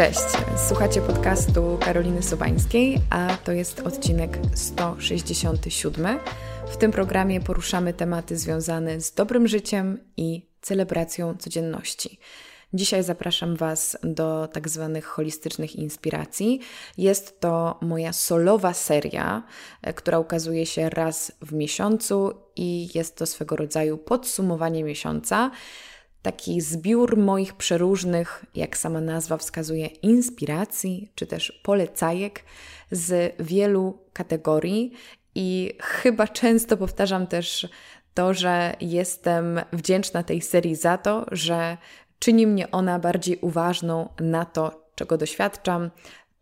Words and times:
Cześć, 0.00 0.20
słuchacie 0.68 1.00
podcastu 1.00 1.78
Karoliny 1.80 2.22
Sobańskiej, 2.22 2.98
a 3.10 3.36
to 3.44 3.52
jest 3.52 3.80
odcinek 3.80 4.38
167. 4.54 6.18
W 6.66 6.76
tym 6.76 6.92
programie 6.92 7.40
poruszamy 7.40 7.94
tematy 7.94 8.38
związane 8.38 9.00
z 9.00 9.14
dobrym 9.14 9.48
życiem 9.48 9.98
i 10.16 10.46
celebracją 10.60 11.36
codzienności. 11.36 12.18
Dzisiaj 12.74 13.02
zapraszam 13.02 13.56
Was 13.56 13.98
do 14.02 14.48
tak 14.52 14.68
zwanych 14.68 15.04
holistycznych 15.04 15.76
inspiracji. 15.76 16.60
Jest 16.98 17.40
to 17.40 17.78
moja 17.82 18.12
solowa 18.12 18.74
seria, 18.74 19.42
e, 19.82 19.92
która 19.92 20.18
ukazuje 20.18 20.66
się 20.66 20.90
raz 20.90 21.32
w 21.42 21.52
miesiącu 21.52 22.32
i 22.56 22.88
jest 22.94 23.16
to 23.16 23.26
swego 23.26 23.56
rodzaju 23.56 23.98
podsumowanie 23.98 24.84
miesiąca. 24.84 25.50
Taki 26.22 26.60
zbiór 26.60 27.16
moich 27.16 27.54
przeróżnych, 27.54 28.44
jak 28.54 28.76
sama 28.76 29.00
nazwa 29.00 29.36
wskazuje, 29.36 29.86
inspiracji 29.86 31.12
czy 31.14 31.26
też 31.26 31.60
polecajek 31.62 32.44
z 32.90 33.34
wielu 33.38 33.98
kategorii. 34.12 34.92
I 35.34 35.72
chyba 35.80 36.28
często 36.28 36.76
powtarzam 36.76 37.26
też 37.26 37.68
to, 38.14 38.34
że 38.34 38.76
jestem 38.80 39.60
wdzięczna 39.72 40.22
tej 40.22 40.40
serii 40.40 40.74
za 40.74 40.98
to, 40.98 41.26
że 41.32 41.76
czyni 42.18 42.46
mnie 42.46 42.70
ona 42.70 42.98
bardziej 42.98 43.38
uważną 43.38 44.08
na 44.20 44.44
to, 44.44 44.90
czego 44.94 45.18
doświadczam, 45.18 45.90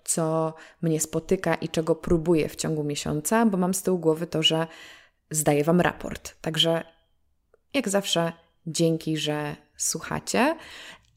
co 0.04 0.54
mnie 0.82 1.00
spotyka 1.00 1.54
i 1.54 1.68
czego 1.68 1.94
próbuję 1.94 2.48
w 2.48 2.56
ciągu 2.56 2.84
miesiąca, 2.84 3.46
bo 3.46 3.58
mam 3.58 3.74
z 3.74 3.82
tyłu 3.82 3.98
głowy 3.98 4.26
to, 4.26 4.42
że 4.42 4.66
zdaję 5.30 5.64
Wam 5.64 5.80
raport. 5.80 6.34
Także 6.40 6.84
jak 7.74 7.88
zawsze 7.88 8.32
dzięki, 8.66 9.16
że 9.16 9.56
słuchacie. 9.78 10.56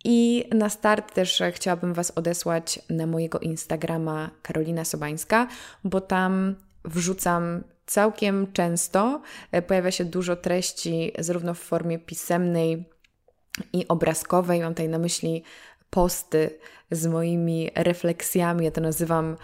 I 0.04 0.46
na 0.52 0.70
start 0.70 1.14
też 1.14 1.44
chciałabym 1.52 1.94
Was 1.94 2.12
odesłać 2.12 2.80
na 2.90 3.08
mojego 3.08 3.40
Instagrama 3.40 4.30
Karolina 4.42 4.86
Sobańska, 4.86 5.48
bo 5.84 6.02
tam 6.02 6.56
wrzucam 6.86 7.64
całkiem 7.86 8.54
często. 8.54 9.22
Pojawia 9.68 9.92
się 9.92 10.06
dużo 10.06 10.36
treści, 10.36 11.12
zarówno 11.20 11.54
w 11.54 11.60
formie 11.60 12.00
pisemnej, 12.00 12.86
i 13.74 13.88
obrazkowej. 13.88 14.60
Mam 14.60 14.74
tutaj 14.74 14.90
na 14.90 15.00
myśli 15.00 15.44
posty 15.90 16.60
z 16.92 17.08
moimi 17.08 17.70
refleksjami, 17.76 18.66
ja 18.66 18.72
to 18.72 18.82
nazywam 18.82 19.38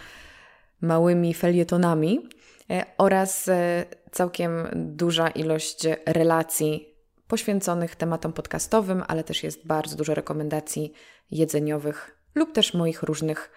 małymi 0.82 1.34
felietonami, 1.34 2.30
e, 2.70 2.86
oraz 2.98 3.48
e, 3.48 3.86
całkiem 4.12 4.68
duża 4.76 5.28
ilość 5.28 5.88
relacji 6.06 6.97
poświęconych 7.28 7.96
tematom 7.96 8.34
podcastowym, 8.34 9.04
ale 9.08 9.24
też 9.24 9.44
jest 9.44 9.68
bardzo 9.68 9.96
dużo 9.96 10.14
rekomendacji 10.14 10.94
jedzeniowych 11.32 12.18
lub 12.36 12.54
też 12.54 12.74
moich 12.74 13.04
różnych 13.04 13.52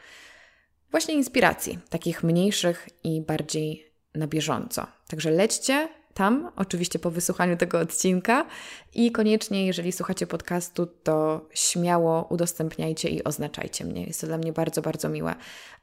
właśnie 0.90 1.14
inspiracji, 1.14 1.78
takich 1.90 2.22
mniejszych 2.22 2.88
i 3.04 3.20
bardziej 3.20 3.92
na 4.14 4.26
bieżąco. 4.26 4.86
Także 5.08 5.30
lećcie, 5.30 5.88
tam, 6.14 6.50
oczywiście 6.56 6.98
po 6.98 7.10
wysłuchaniu 7.10 7.56
tego 7.56 7.78
odcinka. 7.78 8.46
I 8.94 9.12
koniecznie, 9.12 9.66
jeżeli 9.66 9.92
słuchacie 9.92 10.26
podcastu, 10.26 10.86
to 10.86 11.48
śmiało 11.54 12.26
udostępniajcie 12.30 13.08
i 13.08 13.24
oznaczajcie 13.24 13.84
mnie. 13.84 14.04
Jest 14.04 14.20
to 14.20 14.26
dla 14.26 14.38
mnie 14.38 14.52
bardzo, 14.52 14.82
bardzo 14.82 15.08
miłe. 15.08 15.34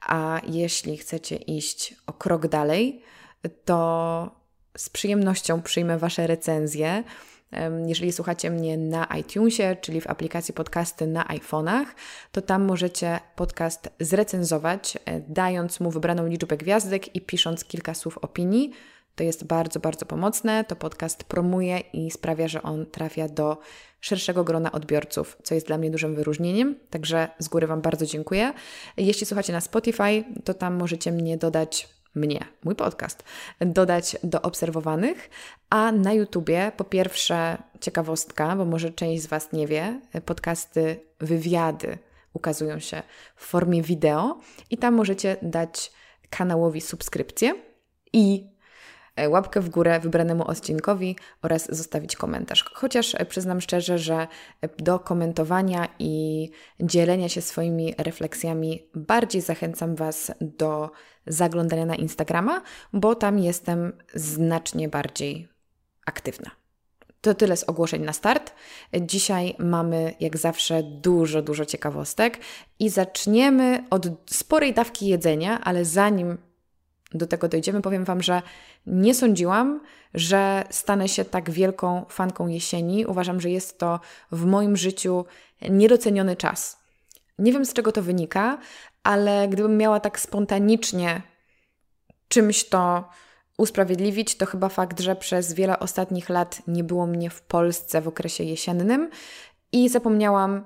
A 0.01 0.41
jeśli 0.47 0.97
chcecie 0.97 1.35
iść 1.35 1.95
o 2.07 2.13
krok 2.13 2.47
dalej, 2.47 3.01
to 3.65 4.31
z 4.77 4.89
przyjemnością 4.89 5.61
przyjmę 5.61 5.97
Wasze 5.97 6.27
recenzje. 6.27 7.03
Jeżeli 7.85 8.11
słuchacie 8.11 8.49
mnie 8.49 8.77
na 8.77 9.05
iTunesie, 9.19 9.77
czyli 9.81 10.01
w 10.01 10.07
aplikacji 10.07 10.53
podcasty 10.53 11.07
na 11.07 11.23
iPhone'ach, 11.23 11.85
to 12.31 12.41
tam 12.41 12.65
możecie 12.65 13.19
podcast 13.35 13.89
zrecenzować, 13.99 14.97
e, 15.05 15.19
dając 15.19 15.79
mu 15.79 15.91
wybraną 15.91 16.27
liczbę 16.27 16.57
gwiazdek 16.57 17.15
i 17.15 17.21
pisząc 17.21 17.65
kilka 17.65 17.93
słów 17.93 18.17
opinii 18.17 18.71
to 19.17 19.23
jest 19.23 19.43
bardzo, 19.43 19.79
bardzo 19.79 20.05
pomocne. 20.05 20.63
To 20.63 20.75
podcast 20.75 21.23
promuje 21.23 21.79
i 21.79 22.11
sprawia, 22.11 22.47
że 22.47 22.61
on 22.61 22.85
trafia 22.85 23.27
do 23.27 23.57
szerszego 24.01 24.43
grona 24.43 24.71
odbiorców, 24.71 25.37
co 25.43 25.55
jest 25.55 25.67
dla 25.67 25.77
mnie 25.77 25.91
dużym 25.91 26.15
wyróżnieniem. 26.15 26.75
Także 26.89 27.29
z 27.39 27.47
góry 27.47 27.67
Wam 27.67 27.81
bardzo 27.81 28.05
dziękuję. 28.05 28.53
Jeśli 28.97 29.25
słuchacie 29.25 29.53
na 29.53 29.61
Spotify, 29.61 30.23
to 30.43 30.53
tam 30.53 30.75
możecie 30.75 31.11
mnie 31.11 31.37
dodać 31.37 31.89
mnie, 32.17 32.45
mój 32.63 32.75
podcast, 32.75 33.23
dodać 33.59 34.17
do 34.23 34.41
obserwowanych, 34.41 35.29
a 35.69 35.91
na 35.91 36.13
YouTubie 36.13 36.71
po 36.77 36.83
pierwsze 36.83 37.57
ciekawostka, 37.81 38.55
bo 38.55 38.65
może 38.65 38.91
część 38.91 39.23
z 39.23 39.27
Was 39.27 39.51
nie 39.51 39.67
wie, 39.67 40.01
podcasty, 40.25 40.99
wywiady 41.19 41.97
ukazują 42.33 42.79
się 42.79 43.03
w 43.35 43.45
formie 43.45 43.81
wideo 43.81 44.39
i 44.69 44.77
tam 44.77 44.93
możecie 44.93 45.37
dać 45.41 45.91
kanałowi 46.29 46.81
subskrypcję 46.81 47.55
i 48.13 48.56
łapkę 49.29 49.61
w 49.61 49.69
górę 49.69 49.99
wybranemu 49.99 50.47
odcinkowi 50.47 51.15
oraz 51.41 51.75
zostawić 51.75 52.15
komentarz. 52.15 52.63
Chociaż 52.73 53.15
e, 53.15 53.25
przyznam 53.25 53.61
szczerze, 53.61 53.97
że 53.97 54.27
e, 54.61 54.69
do 54.77 54.99
komentowania 54.99 55.87
i 55.99 56.49
dzielenia 56.79 57.29
się 57.29 57.41
swoimi 57.41 57.93
refleksjami 57.97 58.89
bardziej 58.95 59.41
zachęcam 59.41 59.95
Was 59.95 60.31
do 60.41 60.91
zaglądania 61.27 61.85
na 61.85 61.95
Instagrama, 61.95 62.61
bo 62.93 63.15
tam 63.15 63.39
jestem 63.39 63.93
znacznie 64.13 64.89
bardziej 64.89 65.47
aktywna. 66.05 66.51
To 67.21 67.33
tyle 67.33 67.57
z 67.57 67.63
ogłoszeń 67.63 68.03
na 68.03 68.13
start. 68.13 68.53
Dzisiaj 69.01 69.55
mamy, 69.59 70.13
jak 70.19 70.37
zawsze, 70.37 70.83
dużo, 70.83 71.41
dużo 71.41 71.65
ciekawostek 71.65 72.39
i 72.79 72.89
zaczniemy 72.89 73.83
od 73.89 74.07
sporej 74.25 74.73
dawki 74.73 75.07
jedzenia, 75.07 75.61
ale 75.63 75.85
zanim 75.85 76.37
do 77.13 77.27
tego 77.27 77.47
dojdziemy, 77.47 77.81
powiem 77.81 78.05
Wam, 78.05 78.21
że 78.21 78.41
nie 78.85 79.15
sądziłam, 79.15 79.81
że 80.13 80.63
stanę 80.69 81.07
się 81.07 81.25
tak 81.25 81.49
wielką 81.49 82.05
fanką 82.09 82.47
jesieni. 82.47 83.05
Uważam, 83.05 83.41
że 83.41 83.49
jest 83.49 83.79
to 83.79 83.99
w 84.31 84.45
moim 84.45 84.77
życiu 84.77 85.25
niedoceniony 85.69 86.35
czas. 86.35 86.77
Nie 87.39 87.53
wiem 87.53 87.65
z 87.65 87.73
czego 87.73 87.91
to 87.91 88.01
wynika, 88.01 88.57
ale 89.03 89.47
gdybym 89.47 89.77
miała 89.77 89.99
tak 89.99 90.19
spontanicznie 90.19 91.21
czymś 92.27 92.63
to 92.63 93.09
usprawiedliwić, 93.57 94.37
to 94.37 94.45
chyba 94.45 94.69
fakt, 94.69 94.99
że 94.99 95.15
przez 95.15 95.53
wiele 95.53 95.79
ostatnich 95.79 96.29
lat 96.29 96.61
nie 96.67 96.83
było 96.83 97.07
mnie 97.07 97.29
w 97.29 97.41
Polsce 97.41 98.01
w 98.01 98.07
okresie 98.07 98.43
jesiennym 98.43 99.09
i 99.71 99.89
zapomniałam, 99.89 100.63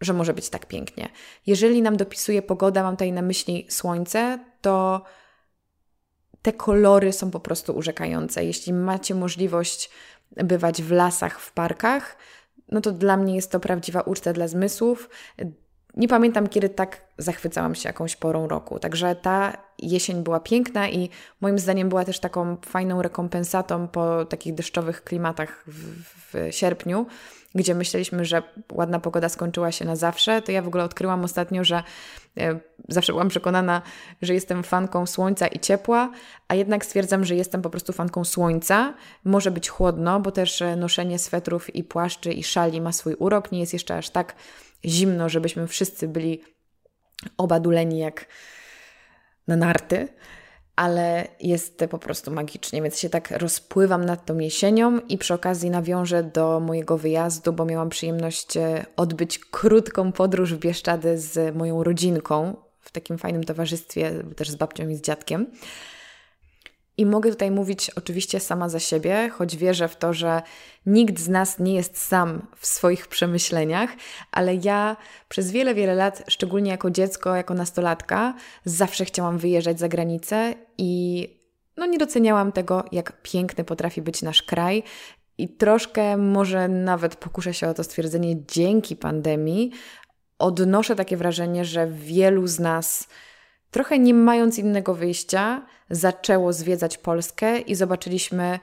że 0.00 0.12
może 0.12 0.34
być 0.34 0.48
tak 0.48 0.66
pięknie. 0.66 1.08
Jeżeli 1.46 1.82
nam 1.82 1.96
dopisuje 1.96 2.42
pogoda, 2.42 2.82
mam 2.82 2.94
tutaj 2.94 3.12
na 3.12 3.22
myśli 3.22 3.66
słońce, 3.68 4.38
to 4.60 5.02
te 6.46 6.52
kolory 6.52 7.12
są 7.12 7.30
po 7.30 7.40
prostu 7.40 7.76
urzekające. 7.76 8.44
Jeśli 8.44 8.72
macie 8.72 9.14
możliwość 9.14 9.90
bywać 10.36 10.82
w 10.82 10.90
lasach, 10.90 11.40
w 11.40 11.52
parkach, 11.52 12.16
no 12.68 12.80
to 12.80 12.92
dla 12.92 13.16
mnie 13.16 13.36
jest 13.36 13.50
to 13.50 13.60
prawdziwa 13.60 14.00
uczta 14.00 14.32
dla 14.32 14.48
zmysłów. 14.48 15.10
Nie 15.96 16.08
pamiętam, 16.08 16.48
kiedy 16.48 16.68
tak 16.68 17.00
zachwycałam 17.18 17.74
się 17.74 17.88
jakąś 17.88 18.16
porą 18.16 18.48
roku. 18.48 18.78
Także 18.78 19.16
ta 19.16 19.52
jesień 19.78 20.22
była 20.22 20.40
piękna 20.40 20.88
i 20.88 21.10
moim 21.40 21.58
zdaniem 21.58 21.88
była 21.88 22.04
też 22.04 22.20
taką 22.20 22.56
fajną 22.66 23.02
rekompensatą 23.02 23.88
po 23.88 24.24
takich 24.24 24.54
deszczowych 24.54 25.04
klimatach 25.04 25.64
w, 25.66 26.06
w 26.32 26.54
sierpniu, 26.54 27.06
gdzie 27.56 27.74
myśleliśmy, 27.74 28.24
że 28.24 28.42
ładna 28.72 29.00
pogoda 29.00 29.28
skończyła 29.28 29.72
się 29.72 29.84
na 29.84 29.96
zawsze. 29.96 30.42
To 30.42 30.52
ja 30.52 30.62
w 30.62 30.68
ogóle 30.68 30.84
odkryłam 30.84 31.24
ostatnio, 31.24 31.64
że 31.64 31.82
e, 32.38 32.58
zawsze 32.88 33.12
byłam 33.12 33.28
przekonana, 33.28 33.82
że 34.22 34.34
jestem 34.34 34.62
fanką 34.62 35.06
słońca 35.06 35.46
i 35.46 35.60
ciepła, 35.60 36.10
a 36.48 36.54
jednak 36.54 36.84
stwierdzam, 36.84 37.24
że 37.24 37.34
jestem 37.34 37.62
po 37.62 37.70
prostu 37.70 37.92
fanką 37.92 38.24
słońca. 38.24 38.94
Może 39.24 39.50
być 39.50 39.68
chłodno, 39.68 40.20
bo 40.20 40.30
też 40.30 40.62
e, 40.62 40.76
noszenie 40.76 41.18
swetrów 41.18 41.74
i 41.74 41.84
płaszczy 41.84 42.32
i 42.32 42.44
szali 42.44 42.80
ma 42.80 42.92
swój 42.92 43.14
urok. 43.14 43.52
Nie 43.52 43.60
jest 43.60 43.72
jeszcze 43.72 43.96
aż 43.96 44.10
tak 44.10 44.34
zimno, 44.84 45.28
żebyśmy 45.28 45.66
wszyscy 45.66 46.08
byli 46.08 46.42
obaduleni 47.36 47.98
jak 47.98 48.26
na 49.48 49.56
narty, 49.56 50.08
ale 50.76 51.28
jest 51.40 51.84
po 51.90 51.98
prostu 51.98 52.30
magicznie, 52.30 52.82
więc 52.82 52.98
się 52.98 53.10
tak 53.10 53.30
rozpływam 53.30 54.04
nad 54.04 54.24
tą 54.24 54.38
jesienią 54.38 54.98
i 54.98 55.18
przy 55.18 55.34
okazji 55.34 55.70
nawiążę 55.70 56.22
do 56.22 56.60
mojego 56.60 56.98
wyjazdu, 56.98 57.52
bo 57.52 57.64
miałam 57.64 57.88
przyjemność 57.88 58.56
e, 58.56 58.86
odbyć 58.96 59.38
krótką 59.38 60.12
podróż 60.12 60.54
w 60.54 60.58
Bieszczady 60.58 61.18
z 61.18 61.56
moją 61.56 61.84
rodzinką 61.84 62.56
w 62.80 62.92
takim 62.92 63.18
fajnym 63.18 63.44
towarzystwie, 63.44 64.12
też 64.36 64.50
z 64.50 64.56
babcią 64.56 64.88
i 64.88 64.96
z 64.96 65.00
dziadkiem. 65.00 65.46
I 66.98 67.06
mogę 67.06 67.30
tutaj 67.30 67.50
mówić 67.50 67.90
oczywiście 67.90 68.40
sama 68.40 68.68
za 68.68 68.80
siebie, 68.80 69.28
choć 69.28 69.56
wierzę 69.56 69.88
w 69.88 69.96
to, 69.96 70.12
że 70.12 70.42
nikt 70.86 71.18
z 71.18 71.28
nas 71.28 71.58
nie 71.58 71.74
jest 71.74 71.98
sam 71.98 72.46
w 72.56 72.66
swoich 72.66 73.06
przemyśleniach, 73.06 73.90
ale 74.32 74.54
ja 74.54 74.96
przez 75.28 75.50
wiele, 75.50 75.74
wiele 75.74 75.94
lat, 75.94 76.24
szczególnie 76.28 76.70
jako 76.70 76.90
dziecko, 76.90 77.34
jako 77.34 77.54
nastolatka, 77.54 78.34
zawsze 78.64 79.04
chciałam 79.04 79.38
wyjeżdżać 79.38 79.78
za 79.78 79.88
granicę 79.88 80.54
i 80.78 81.28
no 81.76 81.86
nie 81.86 81.98
doceniałam 81.98 82.52
tego, 82.52 82.84
jak 82.92 83.22
piękny 83.22 83.64
potrafi 83.64 84.02
być 84.02 84.22
nasz 84.22 84.42
kraj. 84.42 84.82
I 85.38 85.48
troszkę 85.48 86.16
może 86.16 86.68
nawet 86.68 87.16
pokuszę 87.16 87.54
się 87.54 87.68
o 87.68 87.74
to 87.74 87.84
stwierdzenie 87.84 88.36
dzięki 88.46 88.96
pandemii, 88.96 89.70
odnoszę 90.38 90.96
takie 90.96 91.16
wrażenie, 91.16 91.64
że 91.64 91.86
wielu 91.86 92.46
z 92.46 92.58
nas, 92.58 93.08
trochę 93.76 93.98
nie 93.98 94.14
mając 94.14 94.58
innego 94.58 94.94
wyjścia, 94.94 95.66
zaczęło 95.90 96.52
zwiedzać 96.52 96.98
Polskę 96.98 97.58
i 97.58 97.74
zobaczyliśmy, 97.74 98.58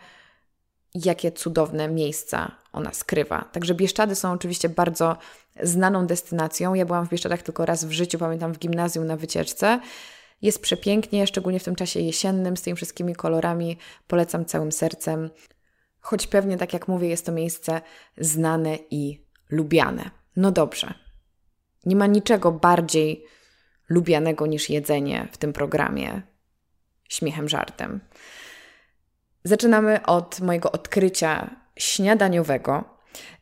jakie 0.96 1.32
cudowne 1.32 1.88
miejsca 1.88 2.52
ona 2.72 2.94
skrywa. 2.94 3.50
Także 3.52 3.74
Bieszczady 3.74 4.16
są 4.16 4.32
oczywiście 4.32 4.70
bardzo 4.70 5.18
znaną 5.64 6.08
destynacją. 6.08 6.74
Ja 6.74 6.86
byłam 6.86 7.08
w 7.08 7.10
Bieszczadach 7.10 7.42
tylko 7.42 7.66
raz 7.66 7.86
w 7.86 7.92
życiu, 7.92 8.20
pamiętam 8.20 8.54
w 8.54 8.60
gimnazjum 8.60 9.08
na 9.08 9.18
wycieczce. 9.18 9.80
Jest 10.42 10.62
przepięknie, 10.62 11.28
szczególnie 11.28 11.60
w 11.60 11.64
tym 11.64 11.76
czasie 11.76 12.00
jesiennym, 12.00 12.58
z 12.58 12.62
tymi 12.62 12.76
wszystkimi 12.76 13.16
kolorami. 13.16 13.78
Polecam 14.08 14.46
całym 14.46 14.72
sercem. 14.72 15.30
Choć 16.00 16.28
pewnie, 16.28 16.58
tak 16.58 16.74
jak 16.74 16.88
mówię, 16.88 17.08
jest 17.08 17.26
to 17.26 17.32
miejsce 17.32 17.82
znane 18.18 18.78
i 18.92 19.26
lubiane. 19.50 20.12
No 20.36 20.52
dobrze. 20.52 20.94
Nie 21.86 21.96
ma 21.96 22.08
niczego 22.08 22.52
bardziej 22.52 23.26
lubianego 23.94 24.46
niż 24.48 24.70
jedzenie 24.70 25.28
w 25.32 25.38
tym 25.38 25.54
programie. 25.54 26.22
Śmiechem, 27.10 27.50
żartem. 27.50 28.00
Zaczynamy 29.44 30.06
od 30.06 30.40
mojego 30.40 30.72
odkrycia 30.72 31.50
śniadaniowego. 31.78 32.84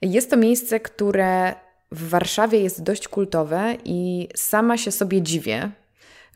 Jest 0.01 0.29
to 0.29 0.37
miejsce, 0.37 0.79
które 0.79 1.55
w 1.91 2.09
Warszawie 2.09 2.59
jest 2.59 2.83
dość 2.83 3.07
kultowe 3.07 3.75
i 3.85 4.27
sama 4.35 4.77
się 4.77 4.91
sobie 4.91 5.21
dziwię, 5.21 5.71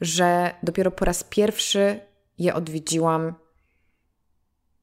że 0.02 0.56
dopiero 0.64 0.92
po 0.92 1.06
raz 1.06 1.24
pierwszy 1.24 2.00
je 2.38 2.54
odwiedziłam 2.54 3.34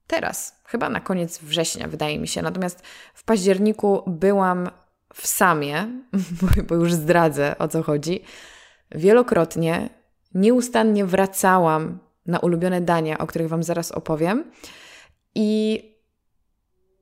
teraz, 0.06 0.60
chyba 0.64 0.88
na 0.88 1.00
koniec 1.00 1.38
września, 1.38 1.88
wydaje 1.88 2.18
mi 2.18 2.28
się. 2.28 2.42
Natomiast 2.42 2.82
w 3.14 3.24
październiku 3.24 4.02
byłam 4.06 4.70
w 5.14 5.26
Samie, 5.26 5.88
bo 6.68 6.74
już 6.74 6.92
zdradzę 6.92 7.58
o 7.58 7.68
co 7.68 7.82
chodzi, 7.82 8.24
wielokrotnie, 8.94 9.88
nieustannie 10.34 11.04
wracałam 11.04 11.98
na 12.26 12.38
ulubione 12.38 12.80
dania, 12.80 13.18
o 13.18 13.26
których 13.26 13.48
Wam 13.48 13.62
zaraz 13.62 13.92
opowiem. 13.92 14.50
I 15.34 15.82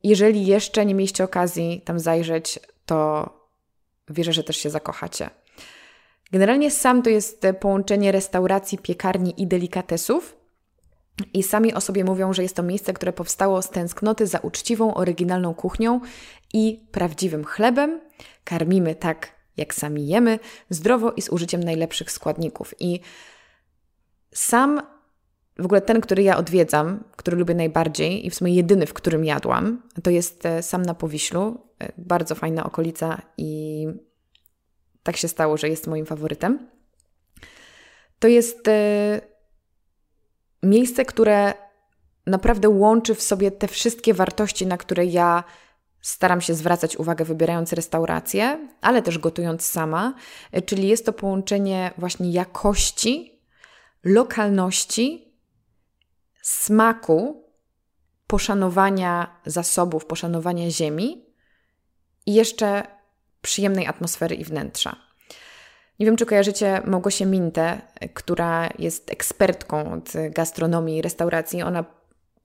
jeżeli 0.02 0.46
jeszcze 0.46 0.86
nie 0.86 0.94
mieliście 0.94 1.24
okazji 1.24 1.82
tam 1.84 1.98
zajrzeć, 1.98 2.58
to 2.86 3.30
wierzę, 4.08 4.32
że 4.32 4.44
też 4.44 4.56
się 4.56 4.70
zakochacie. 4.70 5.30
Generalnie 6.32 6.70
sam 6.70 7.02
to 7.02 7.10
jest 7.10 7.46
połączenie 7.60 8.12
restauracji, 8.12 8.78
piekarni 8.78 9.42
i 9.42 9.46
delikatesów. 9.46 10.36
I 11.34 11.42
sami 11.42 11.74
o 11.74 11.80
sobie 11.80 12.04
mówią, 12.04 12.32
że 12.32 12.42
jest 12.42 12.56
to 12.56 12.62
miejsce, 12.62 12.92
które 12.92 13.12
powstało 13.12 13.62
z 13.62 13.70
tęsknoty 13.70 14.26
za 14.26 14.38
uczciwą, 14.38 14.94
oryginalną 14.94 15.54
kuchnią 15.54 16.00
i 16.52 16.86
prawdziwym 16.92 17.44
chlebem. 17.44 18.00
Karmimy 18.44 18.94
tak, 18.94 19.39
jak 19.60 19.74
sami 19.74 20.06
jemy, 20.06 20.38
zdrowo 20.70 21.12
i 21.12 21.22
z 21.22 21.28
użyciem 21.28 21.64
najlepszych 21.64 22.10
składników. 22.10 22.74
I 22.80 23.00
sam 24.34 24.82
w 25.58 25.64
ogóle 25.64 25.80
ten, 25.80 26.00
który 26.00 26.22
ja 26.22 26.36
odwiedzam, 26.36 27.04
który 27.16 27.36
lubię 27.36 27.54
najbardziej 27.54 28.26
i 28.26 28.30
w 28.30 28.34
sumie 28.34 28.54
jedyny, 28.54 28.86
w 28.86 28.94
którym 28.94 29.24
jadłam, 29.24 29.82
to 30.02 30.10
jest 30.10 30.46
e, 30.46 30.62
sam 30.62 30.82
na 30.82 30.94
Powiślu. 30.94 31.66
E, 31.82 31.92
bardzo 31.98 32.34
fajna 32.34 32.64
okolica 32.64 33.22
i 33.36 33.86
tak 35.02 35.16
się 35.16 35.28
stało, 35.28 35.56
że 35.56 35.68
jest 35.68 35.86
moim 35.86 36.06
faworytem. 36.06 36.70
To 38.18 38.28
jest 38.28 38.68
e, 38.68 39.20
miejsce, 40.62 41.04
które 41.04 41.54
naprawdę 42.26 42.68
łączy 42.68 43.14
w 43.14 43.22
sobie 43.22 43.50
te 43.50 43.68
wszystkie 43.68 44.14
wartości, 44.14 44.66
na 44.66 44.76
które 44.76 45.04
ja 45.04 45.44
staram 46.00 46.40
się 46.40 46.54
zwracać 46.54 46.96
uwagę, 46.96 47.24
wybierając 47.24 47.72
restaurację, 47.72 48.68
ale 48.80 49.02
też 49.02 49.18
gotując 49.18 49.66
sama. 49.66 50.14
Czyli 50.66 50.88
jest 50.88 51.06
to 51.06 51.12
połączenie 51.12 51.90
właśnie 51.98 52.30
jakości, 52.30 53.40
lokalności 54.04 55.34
smaku, 56.42 57.44
poszanowania 58.26 59.40
zasobów, 59.46 60.06
poszanowania 60.06 60.70
ziemi 60.70 61.26
i 62.26 62.34
jeszcze 62.34 62.82
przyjemnej 63.42 63.86
atmosfery 63.86 64.34
i 64.34 64.44
wnętrza. 64.44 64.96
Nie 65.98 66.06
wiem, 66.06 66.16
czy 66.16 66.26
kojarzycie 66.26 66.82
Małgosię 66.84 67.26
Mintę, 67.26 67.80
która 68.14 68.68
jest 68.78 69.10
ekspertką 69.10 69.92
od 69.92 70.12
gastronomii 70.30 70.98
i 70.98 71.02
restauracji. 71.02 71.62
Ona 71.62 71.84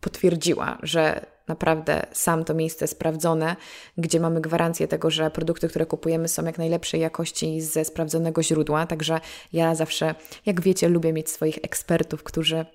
potwierdziła, 0.06 0.78
że 0.84 1.26
naprawdę 1.48 2.06
sam 2.12 2.44
to 2.44 2.54
miejsce 2.54 2.88
sprawdzone, 2.88 3.56
gdzie 3.98 4.20
mamy 4.20 4.42
gwarancję 4.42 4.88
tego, 4.88 5.12
że 5.12 5.32
produkty, 5.32 5.68
które 5.68 5.86
kupujemy 5.86 6.28
są 6.28 6.46
jak 6.46 6.58
najlepszej 6.58 7.02
jakości 7.02 7.62
ze 7.62 7.86
sprawdzonego 7.86 8.44
źródła. 8.44 8.88
Także 8.88 9.20
ja 9.54 9.76
zawsze, 9.76 10.16
jak 10.46 10.62
wiecie, 10.62 10.90
lubię 10.90 11.14
mieć 11.14 11.30
swoich 11.30 11.58
ekspertów, 11.64 12.24
którzy 12.24 12.66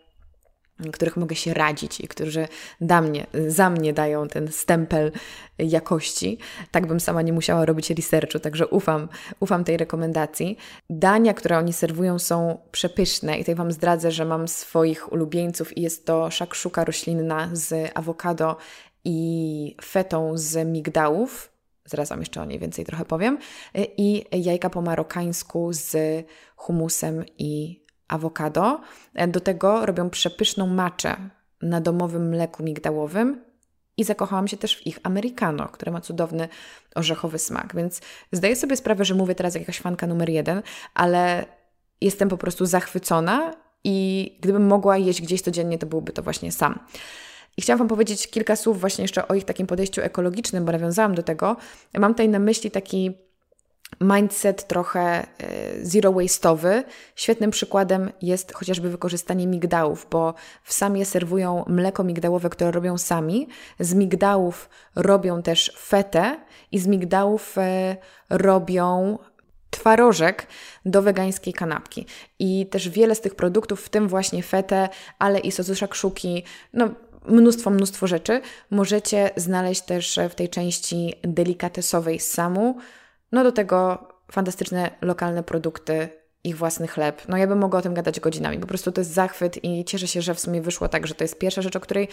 których 0.93 1.17
mogę 1.17 1.37
się 1.37 1.55
radzić 1.55 2.01
i 2.01 2.09
którzy 2.09 2.49
da 2.81 3.01
mnie, 3.01 3.27
za 3.49 3.71
mnie 3.71 3.93
dają 3.93 4.29
ten 4.29 4.53
stempel 4.53 5.13
jakości. 5.59 6.39
Tak 6.71 6.87
bym 6.87 7.01
sama 7.01 7.23
nie 7.23 7.33
musiała 7.33 7.65
robić 7.65 7.91
researchu, 7.91 8.39
także 8.39 8.67
ufam, 8.67 9.09
ufam 9.41 9.65
tej 9.65 9.77
rekomendacji. 9.77 10.57
Dania, 10.91 11.35
które 11.35 11.59
oni 11.59 11.73
serwują 11.73 12.19
są 12.19 12.59
przepyszne 12.73 13.37
i 13.37 13.39
tutaj 13.39 13.55
Wam 13.55 13.73
zdradzę, 13.73 14.11
że 14.11 14.25
mam 14.25 14.49
swoich 14.49 15.13
ulubieńców 15.13 15.79
i 15.79 15.83
jest 15.83 16.07
to 16.07 16.31
szakszuka 16.31 16.85
roślinna 16.85 17.51
z 17.53 17.91
awokado 17.95 18.57
i 19.05 19.77
fetą 19.85 20.33
z 20.35 20.69
migdałów. 20.69 21.53
Zaraz 21.85 22.09
Wam 22.09 22.21
jeszcze 22.21 22.43
o 22.43 22.45
niej 22.45 22.59
więcej 22.59 22.85
trochę 22.85 23.05
powiem. 23.05 23.39
I 23.97 24.25
jajka 24.33 24.71
po 24.71 24.83
marokańsku 24.83 25.73
z 25.73 25.97
humusem 26.57 27.25
i 27.39 27.83
awokado. 28.11 28.81
E, 29.15 29.29
do 29.29 29.41
tego 29.41 29.87
robią 29.87 30.11
przepyszną 30.11 30.67
maczę 30.67 31.17
na 31.63 31.81
domowym 31.81 32.29
mleku 32.29 32.63
migdałowym 32.63 33.45
i 33.97 34.05
zakochałam 34.05 34.49
się 34.49 34.57
też 34.57 34.77
w 34.77 34.87
ich 34.87 34.99
americano, 35.03 35.69
które 35.69 35.93
ma 35.93 36.01
cudowny 36.01 36.49
orzechowy 36.95 37.39
smak. 37.39 37.75
Więc 37.77 38.01
zdaję 38.33 38.57
sobie 38.57 38.77
sprawę, 38.77 39.05
że 39.05 39.15
mówię 39.15 39.35
teraz 39.35 39.55
jak 39.55 39.63
jakaś 39.63 39.81
fanka 39.81 40.07
numer 40.07 40.29
jeden, 40.31 40.63
ale 40.95 41.45
jestem 42.01 42.29
po 42.29 42.37
prostu 42.37 42.67
zachwycona 42.67 43.55
i 43.85 44.39
gdybym 44.41 44.67
mogła 44.67 44.97
jeść 44.97 45.23
gdzieś 45.23 45.43
codziennie, 45.43 45.79
to 45.79 45.87
byłby 45.87 46.13
to 46.13 46.23
właśnie 46.23 46.53
sam. 46.53 46.79
I 47.57 47.63
chciałam 47.63 47.79
Wam 47.79 47.89
powiedzieć 47.89 48.27
kilka 48.27 48.57
słów 48.57 48.81
właśnie 48.81 49.03
jeszcze 49.05 49.29
o 49.29 49.35
ich 49.35 49.45
takim 49.45 49.67
podejściu 49.67 50.01
ekologicznym, 50.01 50.65
bo 50.65 50.73
nawiązałam 50.73 51.15
do 51.15 51.23
tego. 51.23 51.57
Mam 51.99 52.13
tutaj 52.13 52.29
na 52.29 52.39
myśli 52.39 52.71
taki 52.71 53.19
mindset 54.01 54.67
trochę 54.67 55.01
e, 55.01 55.27
zero 55.83 56.13
waste'owy. 56.13 56.83
Świetnym 57.17 57.51
przykładem 57.51 58.11
jest 58.23 58.53
chociażby 58.53 58.91
wykorzystanie 58.91 59.47
migdałów, 59.47 60.07
bo 60.11 60.35
w 60.63 60.73
samie 60.73 61.05
serwują 61.05 61.65
mleko 61.69 62.05
migdałowe, 62.05 62.51
które 62.51 62.71
robią 62.71 62.99
sami. 62.99 63.49
Z 63.81 63.95
migdałów 63.95 64.69
robią 64.97 65.43
też 65.43 65.73
fetę 65.79 66.41
i 66.73 66.79
z 66.79 66.87
migdałów 66.87 67.59
e, 67.59 67.97
robią 68.31 69.19
twarożek 69.71 70.47
do 70.85 71.03
wegańskiej 71.03 71.53
kanapki. 71.53 72.07
I 72.39 72.67
też 72.67 72.89
wiele 72.89 73.15
z 73.15 73.21
tych 73.21 73.35
produktów, 73.35 73.81
w 73.83 73.89
tym 73.89 74.09
właśnie 74.09 74.43
fetę, 74.43 74.89
ale 75.19 75.39
i 75.39 75.53
sosu 75.53 75.75
szakszuki, 75.75 76.45
no 76.73 76.89
mnóstwo, 77.27 77.71
mnóstwo 77.71 78.07
rzeczy 78.07 78.41
możecie 78.71 79.31
znaleźć 79.37 79.83
też 79.83 80.19
w 80.31 80.35
tej 80.35 80.49
części 80.49 81.15
delikatesowej 81.23 82.21
samu 82.21 82.77
no 83.33 83.45
do 83.45 83.53
tego 83.53 84.09
fantastyczne 84.33 84.91
lokalne 85.01 85.43
produkty, 85.43 86.09
ich 86.45 86.57
własny 86.57 86.89
chleb. 86.89 87.23
No 87.29 87.37
ja 87.37 87.47
bym 87.47 87.59
mogła 87.59 87.79
o 87.79 87.83
tym 87.83 87.95
gadać 87.95 88.21
godzinami. 88.21 88.59
Po 88.59 88.67
prostu 88.67 88.93
to 88.93 89.01
jest 89.01 89.13
zachwyt 89.13 89.65
i 89.65 89.85
cieszę 89.85 90.07
się, 90.07 90.23
że 90.23 90.35
w 90.35 90.41
sumie 90.41 90.63
wyszło 90.63 90.89
tak, 90.89 91.07
że 91.07 91.15
to 91.15 91.25
jest 91.25 91.39
pierwsza 91.39 91.63
rzecz, 91.63 91.77
o 91.77 91.81
której 91.81 92.09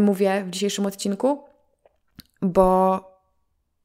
mówię 0.00 0.44
w 0.44 0.50
dzisiejszym 0.50 0.86
odcinku, 0.86 1.44
bo 2.42 3.00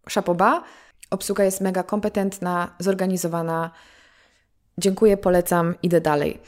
szapoba, 0.10 0.64
obsługa 1.10 1.44
jest 1.44 1.62
mega 1.62 1.84
kompetentna, 1.84 2.76
zorganizowana. 2.80 3.72
Dziękuję, 4.78 5.18
polecam, 5.18 5.76
idę 5.84 6.02
dalej. 6.02 6.40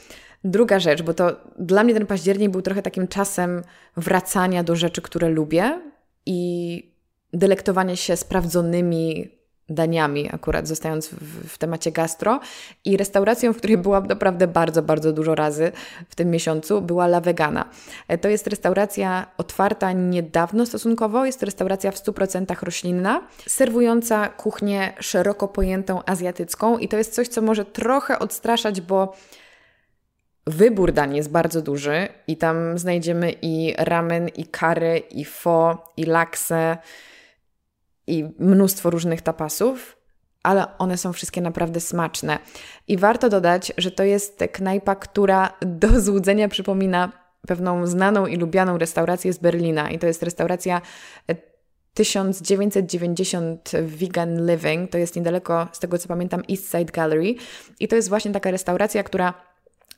Druga 0.44 0.80
rzecz, 0.80 1.02
bo 1.02 1.14
to 1.14 1.36
dla 1.58 1.84
mnie 1.84 1.94
ten 1.94 2.06
październik 2.06 2.50
był 2.50 2.62
trochę 2.62 2.82
takim 2.82 3.08
czasem 3.08 3.62
wracania 3.96 4.64
do 4.64 4.76
rzeczy, 4.76 5.02
które 5.02 5.28
lubię 5.28 5.80
i 6.26 6.94
delektowania 7.32 7.96
się 7.96 8.16
sprawdzonymi 8.16 9.30
daniami, 9.68 10.30
akurat 10.32 10.68
zostając 10.68 11.08
w, 11.08 11.48
w, 11.48 11.58
temacie 11.58 11.92
gastro. 11.92 12.40
I 12.84 12.96
restauracją, 12.96 13.52
w 13.52 13.56
której 13.56 13.78
byłam 13.78 14.06
naprawdę 14.06 14.46
bardzo, 14.46 14.82
bardzo 14.82 15.12
dużo 15.12 15.34
razy 15.34 15.72
w 16.08 16.14
tym 16.14 16.30
miesiącu, 16.30 16.82
była 16.82 17.04
La 17.04 17.20
Vegana. 17.20 17.68
E, 18.08 18.18
to 18.18 18.28
jest 18.28 18.46
restauracja 18.46 19.26
otwarta 19.38 19.92
niedawno 19.92 20.66
stosunkowo, 20.66 21.26
jest 21.26 21.40
to 21.40 21.46
restauracja 21.46 21.90
w 21.90 21.96
100% 21.96 22.62
roślinna, 22.62 23.20
serwująca 23.46 24.28
kuchnię 24.28 24.92
szeroko 25.00 25.48
pojętą 25.48 26.04
azjatycką 26.04 26.78
i 26.78 26.88
to 26.88 26.96
jest 26.96 27.14
coś, 27.14 27.28
co 27.28 27.42
może 27.42 27.64
trochę 27.64 28.18
odstraszać, 28.18 28.80
bo 28.80 29.14
Wybór 30.46 30.92
dań 30.92 31.16
jest 31.16 31.30
bardzo 31.30 31.62
duży 31.62 32.08
i 32.26 32.36
tam 32.36 32.78
znajdziemy 32.78 33.34
i 33.42 33.74
ramen, 33.78 34.28
i 34.28 34.46
curry, 34.46 34.98
i 34.98 35.24
pho, 35.24 35.92
i 35.96 36.04
lakse, 36.04 36.76
i 38.06 38.24
mnóstwo 38.38 38.90
różnych 38.90 39.22
tapasów, 39.22 39.96
ale 40.42 40.78
one 40.78 40.98
są 40.98 41.12
wszystkie 41.12 41.40
naprawdę 41.40 41.80
smaczne. 41.80 42.38
I 42.88 42.96
warto 42.96 43.28
dodać, 43.28 43.72
że 43.78 43.90
to 43.90 44.04
jest 44.04 44.44
knajpa, 44.52 44.94
która 44.94 45.52
do 45.60 46.00
złudzenia 46.00 46.48
przypomina 46.48 47.12
pewną 47.46 47.86
znaną 47.86 48.26
i 48.26 48.36
lubianą 48.36 48.78
restaurację 48.78 49.32
z 49.32 49.38
Berlina. 49.38 49.90
I 49.90 49.98
to 49.98 50.06
jest 50.06 50.22
restauracja 50.22 50.80
1990 51.94 53.70
Vegan 53.82 54.46
Living, 54.46 54.90
to 54.90 54.98
jest 54.98 55.16
niedaleko, 55.16 55.68
z 55.72 55.78
tego 55.78 55.98
co 55.98 56.08
pamiętam, 56.08 56.42
East 56.50 56.70
Side 56.70 56.92
Gallery. 56.92 57.34
I 57.80 57.88
to 57.88 57.96
jest 57.96 58.08
właśnie 58.08 58.32
taka 58.32 58.50
restauracja, 58.50 59.02
która 59.02 59.34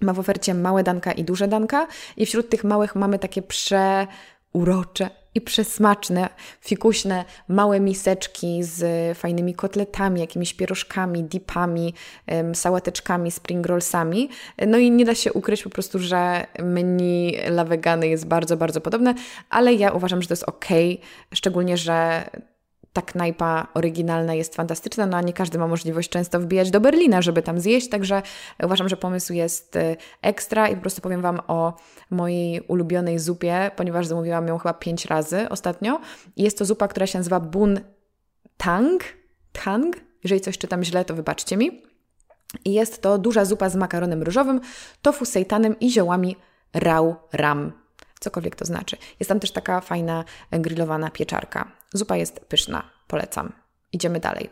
ma 0.01 0.13
w 0.13 0.19
ofercie 0.19 0.55
małe 0.55 0.83
danka 0.83 1.13
i 1.13 1.25
duże 1.25 1.49
danka. 1.49 1.87
I 2.17 2.27
wśród 2.27 2.49
tych 2.49 2.65
małych 2.65 2.95
mamy 2.95 3.19
takie 3.19 3.43
przeurocze 3.43 5.11
i 5.37 5.41
przesmaczne, 5.41 6.29
fikuśne, 6.61 7.25
małe 7.49 7.81
miseczki 7.81 8.63
z 8.63 9.19
fajnymi 9.19 9.55
kotletami, 9.55 10.21
jakimiś 10.21 10.55
pierożkami, 10.55 11.25
dipami, 11.25 11.95
sałateczkami, 12.55 13.31
spring 13.31 13.67
rollsami. 13.67 14.29
No 14.67 14.79
i 14.79 14.91
nie 14.91 15.05
da 15.05 15.15
się 15.15 15.33
ukryć 15.33 15.63
po 15.63 15.71
prostu, 15.71 15.99
że 15.99 16.47
menu 16.59 17.37
La 17.47 17.65
Vegany 17.65 18.09
jest 18.09 18.27
bardzo, 18.27 18.57
bardzo 18.57 18.81
podobne, 18.81 19.15
ale 19.51 19.75
ja 19.75 19.93
uważam, 19.93 20.23
że 20.23 20.29
to 20.29 20.33
jest 20.33 20.45
ok, 20.45 20.67
szczególnie, 21.35 21.77
że 21.77 22.25
ta 22.97 23.03
knajpa 23.03 23.67
oryginalna 23.75 24.35
jest 24.35 24.55
fantastyczna, 24.55 25.07
no 25.07 25.17
a 25.17 25.21
nie 25.21 25.33
każdy 25.33 25.59
ma 25.59 25.67
możliwość 25.67 26.11
często 26.11 26.41
wbijać 26.41 26.71
do 26.71 26.81
Berlina, 26.81 27.23
żeby 27.23 27.43
tam 27.43 27.61
zjeść, 27.61 27.89
także 27.89 28.23
uważam, 28.63 28.89
że 28.89 28.97
pomysł 28.97 29.33
jest 29.33 29.77
y, 29.77 29.97
ekstra 30.23 30.69
i 30.69 30.75
po 30.75 30.81
prostu 30.81 31.01
powiem 31.01 31.23
Wam 31.23 31.41
o 31.47 31.75
mojej 32.11 32.61
ulubionej 32.61 33.19
zupie, 33.19 33.71
ponieważ 33.77 34.07
zamówiłam 34.07 34.49
ją 34.49 34.59
chyba 34.59 34.75
pięć 34.75 35.07
razy 35.07 35.49
ostatnio. 35.49 36.01
Jest 36.37 36.59
to 36.59 36.65
zupa, 36.65 36.89
która 36.89 37.07
się 37.07 37.19
nazywa 37.19 37.41
Bun 37.41 37.81
Tang. 38.57 39.05
Tang. 39.53 39.97
Jeżeli 40.25 40.41
coś 40.41 40.59
czytam 40.59 40.85
źle, 40.85 41.05
to 41.05 41.15
wybaczcie 41.15 41.57
mi. 41.57 41.83
I 42.65 42.73
jest 42.73 43.03
to 43.03 43.19
duża 43.19 43.45
zupa 43.45 43.69
z 43.69 43.77
makaronem 43.77 44.23
ryżowym, 44.23 44.61
tofu 45.03 45.25
sejtanem 45.25 45.79
i 45.81 45.91
ziołami 45.91 46.37
rau 46.75 47.17
ram 47.33 47.73
cokolwiek 48.21 48.57
to 48.57 48.65
znaczy. 48.65 48.97
Jest 49.21 49.29
tam 49.29 49.41
też 49.41 49.51
taka 49.51 49.81
fajna 49.81 50.25
grillowana 50.51 51.11
pieczarka. 51.11 51.76
Zupa 51.93 52.17
jest 52.17 52.41
pyszna, 52.41 52.91
polecam. 53.07 53.53
Idziemy 53.93 54.21
dalej. 54.21 54.51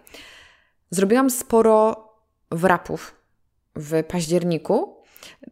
Zrobiłam 0.90 1.30
sporo 1.30 2.08
wrapów 2.50 3.14
w 3.76 4.04
październiku, 4.04 4.96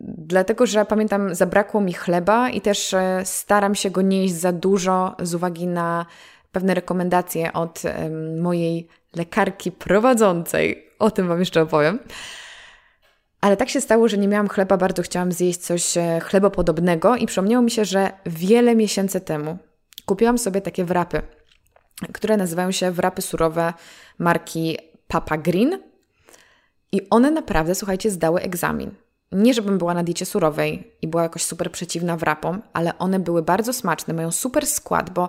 dlatego 0.00 0.66
że 0.66 0.84
pamiętam, 0.84 1.34
zabrakło 1.34 1.80
mi 1.80 1.92
chleba 1.92 2.50
i 2.50 2.60
też 2.60 2.94
e, 2.94 3.22
staram 3.24 3.74
się 3.74 3.90
go 3.90 4.02
nie 4.02 4.22
jeść 4.22 4.34
za 4.34 4.52
dużo 4.52 5.16
z 5.22 5.34
uwagi 5.34 5.66
na 5.66 6.06
pewne 6.52 6.74
rekomendacje 6.74 7.52
od 7.52 7.82
mojej 8.40 8.88
lekarki 9.16 9.72
prowadzącej. 9.72 10.88
O 10.98 11.10
tym 11.10 11.28
Wam 11.28 11.40
jeszcze 11.40 11.62
opowiem. 11.62 11.98
Ale 13.40 13.56
tak 13.56 13.68
się 13.68 13.80
stało, 13.80 14.08
że 14.08 14.18
nie 14.18 14.28
miałam 14.28 14.48
chleba, 14.48 14.76
bardzo 14.76 15.02
chciałam 15.02 15.32
zjeść 15.32 15.58
coś 15.58 15.96
e, 15.96 16.20
chlebopodobnego 16.20 17.16
i 17.16 17.26
przypomniało 17.26 17.62
mi 17.62 17.70
się, 17.70 17.84
że 17.84 18.12
wiele 18.26 18.76
miesięcy 18.76 19.20
temu 19.20 19.58
kupiłam 20.06 20.38
sobie 20.38 20.60
takie 20.60 20.84
wrapy, 20.84 21.22
które 22.12 22.36
nazywają 22.36 22.72
się 22.72 22.90
wrapy 22.90 23.22
surowe 23.22 23.72
marki 24.18 24.78
Papa 25.08 25.38
Green. 25.38 25.78
I 26.92 27.08
one 27.10 27.30
naprawdę, 27.30 27.74
słuchajcie, 27.74 28.10
zdały 28.10 28.40
egzamin. 28.40 28.94
Nie, 29.32 29.54
żebym 29.54 29.78
była 29.78 29.94
na 29.94 30.02
diecie 30.02 30.26
surowej 30.26 30.92
i 31.02 31.08
była 31.08 31.22
jakoś 31.22 31.44
super 31.44 31.72
przeciwna 31.72 32.16
wrapom, 32.16 32.62
ale 32.72 32.98
one 32.98 33.18
były 33.18 33.42
bardzo 33.42 33.72
smaczne, 33.72 34.14
mają 34.14 34.30
super 34.30 34.66
skład, 34.66 35.10
bo 35.10 35.28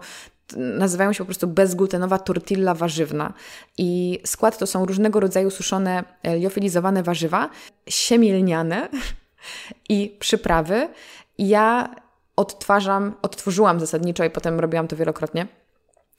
nazywają 0.58 1.14
się 1.14 1.18
po 1.18 1.26
prostu 1.26 1.48
bezglutenowa 1.48 2.20
tortilla 2.20 2.74
warzywna. 2.74 3.34
I 3.78 4.20
skład 4.26 4.58
to 4.58 4.68
są 4.68 4.86
różnego 4.86 5.20
rodzaju 5.20 5.50
suszone, 5.50 6.04
e, 6.24 6.38
liofilizowane 6.38 7.04
warzywa, 7.04 7.50
siemielniane 7.90 8.90
i 9.90 10.18
przyprawy. 10.20 10.90
Ja 11.38 11.96
odtwarzam, 12.36 13.14
odtworzyłam 13.22 13.80
zasadniczo 13.80 14.24
i 14.24 14.30
potem 14.30 14.60
robiłam 14.60 14.88
to 14.88 14.96
wielokrotnie 14.96 15.48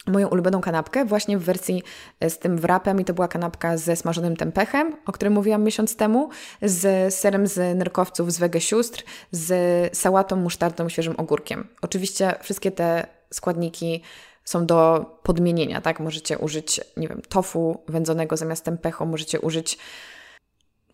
moją 0.06 0.28
ulubioną 0.28 0.61
kanapkę 0.61 1.04
właśnie 1.04 1.38
w 1.38 1.42
wersji 1.42 1.82
e, 2.20 2.30
z 2.30 2.38
tym 2.38 2.58
wrapem 2.58 3.00
i 3.00 3.04
to 3.04 3.14
była 3.14 3.28
kanapka 3.28 3.76
ze 3.76 3.96
smażonym 3.96 4.37
tempechem, 4.37 4.96
o 5.06 5.12
którym 5.12 5.32
mówiłam 5.32 5.64
miesiąc 5.64 5.96
temu, 5.96 6.28
z 6.62 7.14
serem 7.14 7.46
z 7.46 7.78
nerkowców 7.78 8.32
z 8.32 8.38
wege 8.38 8.61
sióstr, 8.61 9.04
z 9.30 9.96
sałatą, 9.96 10.37
musztardą, 10.37 10.88
świeżym 10.88 11.14
ogórkiem. 11.16 11.68
Oczywiście 11.82 12.34
wszystkie 12.42 12.70
te 12.70 13.06
składniki 13.32 14.02
są 14.44 14.66
do 14.66 15.06
podmienienia, 15.23 15.80
tak? 15.80 16.00
Możecie 16.00 16.38
użyć, 16.38 16.80
nie 16.96 17.08
wiem, 17.08 17.23
tofu 17.28 17.82
wędzonego 17.88 18.37
zamiast 18.37 18.64
tempecho, 18.64 19.06
możecie 19.06 19.40
użyć 19.40 19.78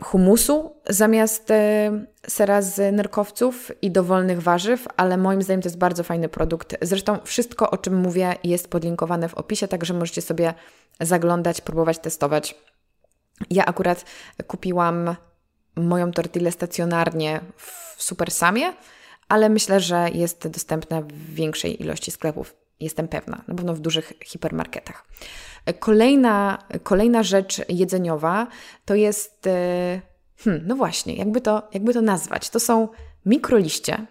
humusu 0.02 0.76
zamiast 0.88 1.50
e, 1.50 1.90
sera 2.28 2.62
z 2.62 2.94
nerkowców 2.96 3.70
i 3.82 3.90
dowolnych 3.90 4.42
warzyw, 4.42 4.88
ale 4.96 5.16
moim 5.16 5.42
zdaniem 5.42 5.62
to 5.62 5.66
jest 5.68 5.78
bardzo 5.78 6.02
fajny 6.02 6.28
produkt. 6.28 6.76
Zresztą 6.82 7.18
wszystko, 7.24 7.70
o 7.70 7.78
czym 7.78 7.94
mówię, 7.94 8.34
jest 8.44 8.68
podlinkowane 8.68 9.28
w 9.28 9.34
opisie, 9.34 9.68
także 9.68 9.94
możecie 9.94 10.22
sobie 10.22 10.54
zaglądać, 11.00 11.60
próbować 11.60 11.98
testować. 11.98 12.54
Ja 13.50 13.64
akurat 13.64 14.04
kupiłam 14.46 15.16
moją 15.76 16.12
tortillę 16.12 16.52
stacjonarnie 16.52 17.40
w 17.56 17.94
Supersamie, 18.02 18.72
ale 19.28 19.48
myślę, 19.48 19.80
że 19.80 20.08
jest 20.14 20.48
dostępna 20.48 21.02
w 21.02 21.12
większej 21.12 21.82
ilości 21.82 22.10
sklepów. 22.10 22.59
Jestem 22.80 23.08
pewna, 23.08 23.44
na 23.48 23.54
pewno 23.54 23.74
w 23.74 23.80
dużych 23.80 24.12
hipermarketach. 24.24 25.04
Kolejna, 25.78 26.58
kolejna 26.82 27.22
rzecz 27.22 27.62
jedzeniowa 27.68 28.46
to 28.84 28.94
jest, 28.94 29.46
e, 29.46 30.00
hmm, 30.38 30.62
no 30.66 30.76
właśnie, 30.76 31.16
jakby 31.16 31.40
to, 31.40 31.68
jakby 31.74 31.94
to 31.94 32.02
nazwać? 32.02 32.50
To 32.50 32.60
są 32.60 32.88
mikroliście 33.26 34.06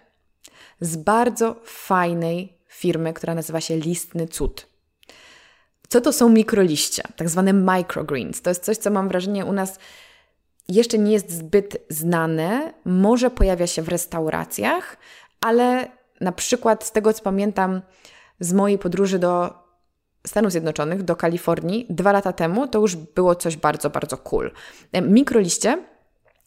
z 0.80 0.96
bardzo 0.96 1.56
fajnej 1.64 2.58
firmy, 2.68 3.12
która 3.12 3.34
nazywa 3.34 3.60
się 3.60 3.76
Listny 3.76 4.28
Cud. 4.28 4.66
Co 5.88 6.00
to 6.00 6.12
są 6.12 6.28
mikroliście? 6.28 7.02
Tak 7.16 7.28
zwane 7.28 7.52
microgreens. 7.52 8.42
To 8.42 8.50
jest 8.50 8.64
coś, 8.64 8.76
co 8.76 8.90
mam 8.90 9.08
wrażenie 9.08 9.44
u 9.44 9.52
nas 9.52 9.78
jeszcze 10.70 10.98
nie 10.98 11.12
jest 11.12 11.30
zbyt 11.30 11.76
znane. 11.88 12.72
Może 12.84 13.30
pojawia 13.30 13.66
się 13.66 13.82
w 13.82 13.88
restauracjach, 13.88 14.96
ale 15.40 15.88
na 16.20 16.32
przykład 16.32 16.84
z 16.84 16.92
tego, 16.92 17.12
co 17.12 17.22
pamiętam 17.22 17.82
z 18.40 18.52
mojej 18.52 18.78
podróży 18.78 19.18
do 19.18 19.50
Stanów 20.26 20.52
Zjednoczonych, 20.52 21.02
do 21.02 21.16
Kalifornii 21.16 21.86
dwa 21.90 22.12
lata 22.12 22.32
temu, 22.32 22.68
to 22.68 22.80
już 22.80 22.96
było 22.96 23.34
coś 23.34 23.56
bardzo, 23.56 23.90
bardzo 23.90 24.16
cool. 24.16 24.50
Mikroliście 25.02 25.78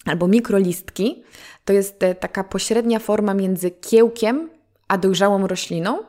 albo 0.06 0.28
mikrolistki 0.28 1.24
to 1.66 1.74
jest 1.74 2.04
e, 2.04 2.16
taka 2.16 2.44
pośrednia 2.44 3.00
forma 3.00 3.34
między 3.34 3.72
kiełkiem 3.72 4.50
a 4.88 4.98
dojrzałą 4.98 5.48
rośliną. 5.48 6.00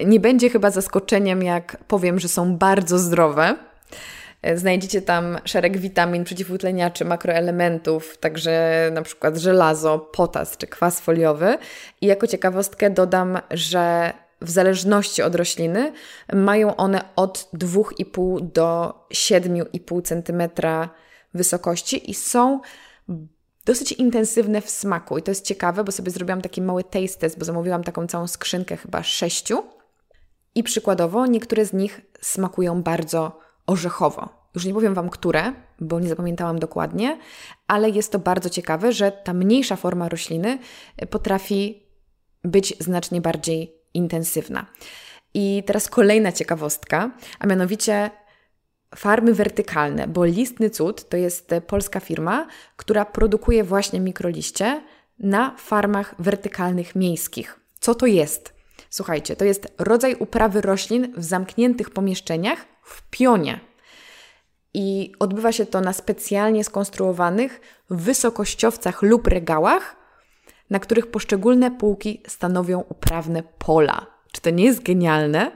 Nie 0.00 0.20
będzie 0.20 0.50
chyba 0.50 0.70
zaskoczeniem, 0.70 1.42
jak 1.42 1.84
powiem, 1.88 2.18
że 2.18 2.28
są 2.28 2.56
bardzo 2.56 2.98
zdrowe. 2.98 3.56
E, 4.42 4.58
znajdziecie 4.58 5.02
tam 5.02 5.38
szereg 5.44 5.78
witamin, 5.78 6.24
przeciwutleniaczy, 6.24 7.04
makroelementów, 7.04 8.18
także 8.18 8.88
na 8.92 9.02
przykład 9.02 9.36
żelazo, 9.36 9.98
potas 9.98 10.56
czy 10.56 10.66
kwas 10.66 11.00
foliowy. 11.00 11.58
I 12.00 12.06
jako 12.06 12.26
ciekawostkę 12.26 12.90
dodam, 12.90 13.38
że 13.50 14.12
w 14.40 14.50
zależności 14.50 15.22
od 15.22 15.34
rośliny 15.34 15.92
mają 16.32 16.76
one 16.76 17.04
od 17.16 17.48
2,5 17.54 18.52
do 18.52 18.94
7,5 19.14 20.02
cm 20.02 20.62
wysokości 21.34 22.10
i 22.10 22.14
są 22.14 22.60
dosyć 23.64 23.92
intensywne 23.92 24.60
w 24.60 24.70
smaku. 24.70 25.18
I 25.18 25.22
to 25.22 25.30
jest 25.30 25.44
ciekawe, 25.44 25.84
bo 25.84 25.92
sobie 25.92 26.10
zrobiłam 26.10 26.42
taki 26.42 26.62
mały 26.62 26.84
taste 26.84 27.18
test, 27.18 27.38
bo 27.38 27.44
zamówiłam 27.44 27.84
taką 27.84 28.06
całą 28.06 28.26
skrzynkę, 28.26 28.76
chyba 28.76 29.02
sześciu. 29.02 29.62
I 30.54 30.62
przykładowo 30.62 31.26
niektóre 31.26 31.64
z 31.64 31.72
nich 31.72 32.00
smakują 32.20 32.82
bardzo 32.82 33.38
orzechowo. 33.66 34.28
Już 34.54 34.64
nie 34.64 34.74
powiem 34.74 34.94
Wam, 34.94 35.10
które, 35.10 35.52
bo 35.80 36.00
nie 36.00 36.08
zapamiętałam 36.08 36.58
dokładnie, 36.58 37.18
ale 37.66 37.90
jest 37.90 38.12
to 38.12 38.18
bardzo 38.18 38.50
ciekawe, 38.50 38.92
że 38.92 39.12
ta 39.12 39.32
mniejsza 39.32 39.76
forma 39.76 40.08
rośliny 40.08 40.58
potrafi 41.10 41.82
być 42.44 42.74
znacznie 42.80 43.20
bardziej 43.20 43.75
intensywna. 43.96 44.66
I 45.34 45.62
teraz 45.66 45.88
kolejna 45.88 46.32
ciekawostka, 46.32 47.10
a 47.38 47.46
mianowicie 47.46 48.10
farmy 48.96 49.34
wertykalne, 49.34 50.08
bo 50.08 50.24
Listny 50.24 50.70
Cud 50.70 51.08
to 51.08 51.16
jest 51.16 51.50
polska 51.66 52.00
firma, 52.00 52.46
która 52.76 53.04
produkuje 53.04 53.64
właśnie 53.64 54.00
mikroliście 54.00 54.82
na 55.18 55.54
farmach 55.58 56.14
wertykalnych 56.18 56.94
miejskich. 56.94 57.60
Co 57.80 57.94
to 57.94 58.06
jest? 58.06 58.54
Słuchajcie, 58.90 59.36
to 59.36 59.44
jest 59.44 59.68
rodzaj 59.78 60.14
uprawy 60.14 60.60
roślin 60.60 61.12
w 61.16 61.24
zamkniętych 61.24 61.90
pomieszczeniach 61.90 62.66
w 62.82 63.02
pionie. 63.10 63.60
I 64.74 65.12
odbywa 65.18 65.52
się 65.52 65.66
to 65.66 65.80
na 65.80 65.92
specjalnie 65.92 66.64
skonstruowanych 66.64 67.60
wysokościowcach 67.90 69.02
lub 69.02 69.26
regałach, 69.26 69.96
na 70.70 70.78
których 70.78 71.10
poszczególne 71.10 71.70
półki 71.70 72.22
stanowią 72.26 72.84
uprawne 72.88 73.42
pola. 73.58 74.06
Czy 74.32 74.40
to 74.40 74.50
nie 74.50 74.64
jest 74.64 74.82
genialne? 74.82 75.52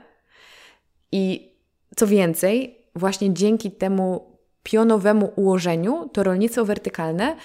I 1.12 1.52
co 1.96 2.06
więcej, 2.06 2.84
właśnie 2.94 3.34
dzięki 3.34 3.70
temu 3.70 4.36
pionowemu 4.62 5.32
ułożeniu, 5.36 6.08
to 6.12 6.22
rolnictwo 6.22 6.64
wertykalne 6.64 7.36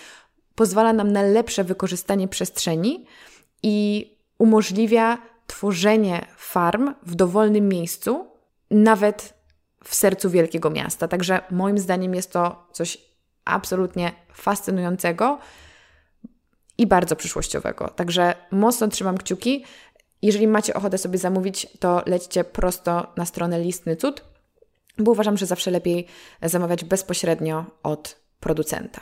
pozwala 0.55 0.93
nam 0.93 1.11
na 1.11 1.21
lepsze 1.21 1.63
wykorzystanie 1.63 2.27
przestrzeni 2.27 3.05
i 3.63 4.09
umożliwia 4.37 5.17
tworzenie 5.47 6.25
farm 6.37 6.93
w 7.03 7.15
dowolnym 7.15 7.69
miejscu, 7.69 8.27
nawet 8.71 9.33
w 9.83 9.95
sercu 9.95 10.29
wielkiego 10.29 10.69
miasta. 10.69 11.07
Także 11.07 11.41
moim 11.51 11.77
zdaniem 11.77 12.15
jest 12.15 12.31
to 12.31 12.67
coś 12.71 12.97
absolutnie 13.45 14.11
fascynującego 14.33 15.39
i 16.77 16.87
bardzo 16.87 17.15
przyszłościowego. 17.15 17.87
Także 17.87 18.35
mocno 18.51 18.87
trzymam 18.87 19.17
kciuki. 19.17 19.65
Jeżeli 20.21 20.47
macie 20.47 20.73
ochotę 20.73 20.97
sobie 20.97 21.17
zamówić, 21.17 21.67
to 21.79 22.03
lećcie 22.05 22.43
prosto 22.43 23.13
na 23.17 23.25
stronę 23.25 23.59
Listny 23.59 23.95
Cud, 23.95 24.23
bo 24.97 25.11
uważam, 25.11 25.37
że 25.37 25.45
zawsze 25.45 25.71
lepiej 25.71 26.07
zamawiać 26.41 26.83
bezpośrednio 26.83 27.65
od 27.83 28.15
producenta. 28.39 29.01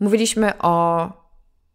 Mówiliśmy 0.00 0.58
o 0.58 1.08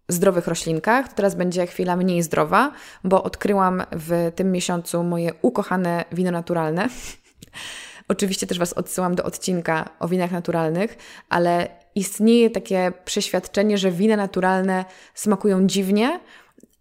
zdrowych 0.09 0.47
roślinkach, 0.47 1.13
teraz 1.13 1.35
będzie 1.35 1.67
chwila 1.67 1.95
mniej 1.95 2.23
zdrowa, 2.23 2.71
bo 3.03 3.23
odkryłam 3.23 3.83
w 3.91 4.31
tym 4.35 4.51
miesiącu 4.51 5.03
moje 5.03 5.31
ukochane 5.41 6.05
wino 6.11 6.31
naturalne. 6.31 6.89
Oczywiście 8.07 8.47
też 8.47 8.59
Was 8.59 8.73
odsyłam 8.73 9.15
do 9.15 9.23
odcinka 9.23 9.89
o 9.99 10.07
winach 10.07 10.31
naturalnych, 10.31 10.97
ale 11.29 11.80
istnieje 11.95 12.49
takie 12.49 12.91
przeświadczenie, 13.05 13.77
że 13.77 13.91
wina 13.91 14.15
naturalne 14.15 14.85
smakują 15.13 15.67
dziwnie 15.67 16.19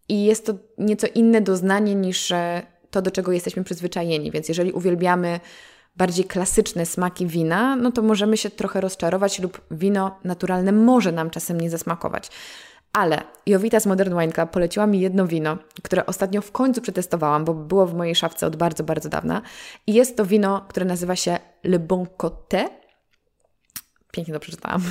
i 0.08 0.24
jest 0.24 0.46
to 0.46 0.54
nieco 0.78 1.06
inne 1.14 1.40
doznanie 1.40 1.94
niż 1.94 2.32
e, 2.32 2.62
to, 2.90 3.02
do 3.02 3.10
czego 3.10 3.32
jesteśmy 3.32 3.64
przyzwyczajeni. 3.64 4.30
Więc 4.30 4.48
jeżeli 4.48 4.72
uwielbiamy 4.72 5.40
bardziej 5.96 6.24
klasyczne 6.24 6.86
smaki 6.86 7.26
wina, 7.26 7.76
no 7.76 7.92
to 7.92 8.02
możemy 8.02 8.36
się 8.36 8.50
trochę 8.50 8.80
rozczarować 8.80 9.38
lub 9.38 9.60
wino 9.70 10.18
naturalne 10.24 10.72
może 10.72 11.12
nam 11.12 11.30
czasem 11.30 11.60
nie 11.60 11.70
zasmakować. 11.70 12.30
Ale 12.92 13.22
Jowita 13.46 13.80
z 13.80 13.86
Modern 13.86 14.18
Wine 14.20 14.32
Club 14.32 14.50
poleciła 14.50 14.86
mi 14.86 15.00
jedno 15.00 15.26
wino, 15.26 15.58
które 15.82 16.06
ostatnio 16.06 16.40
w 16.40 16.52
końcu 16.52 16.80
przetestowałam, 16.80 17.44
bo 17.44 17.54
było 17.54 17.86
w 17.86 17.94
mojej 17.94 18.14
szafce 18.14 18.46
od 18.46 18.56
bardzo, 18.56 18.84
bardzo 18.84 19.08
dawna. 19.08 19.42
I 19.86 19.94
jest 19.94 20.16
to 20.16 20.24
wino, 20.24 20.64
które 20.68 20.86
nazywa 20.86 21.16
się 21.16 21.38
Le 21.64 21.78
Bon 21.78 22.06
Côté. 22.18 22.79
Pięknie 24.10 24.34
to 24.34 24.40
przeczytałam. 24.40 24.82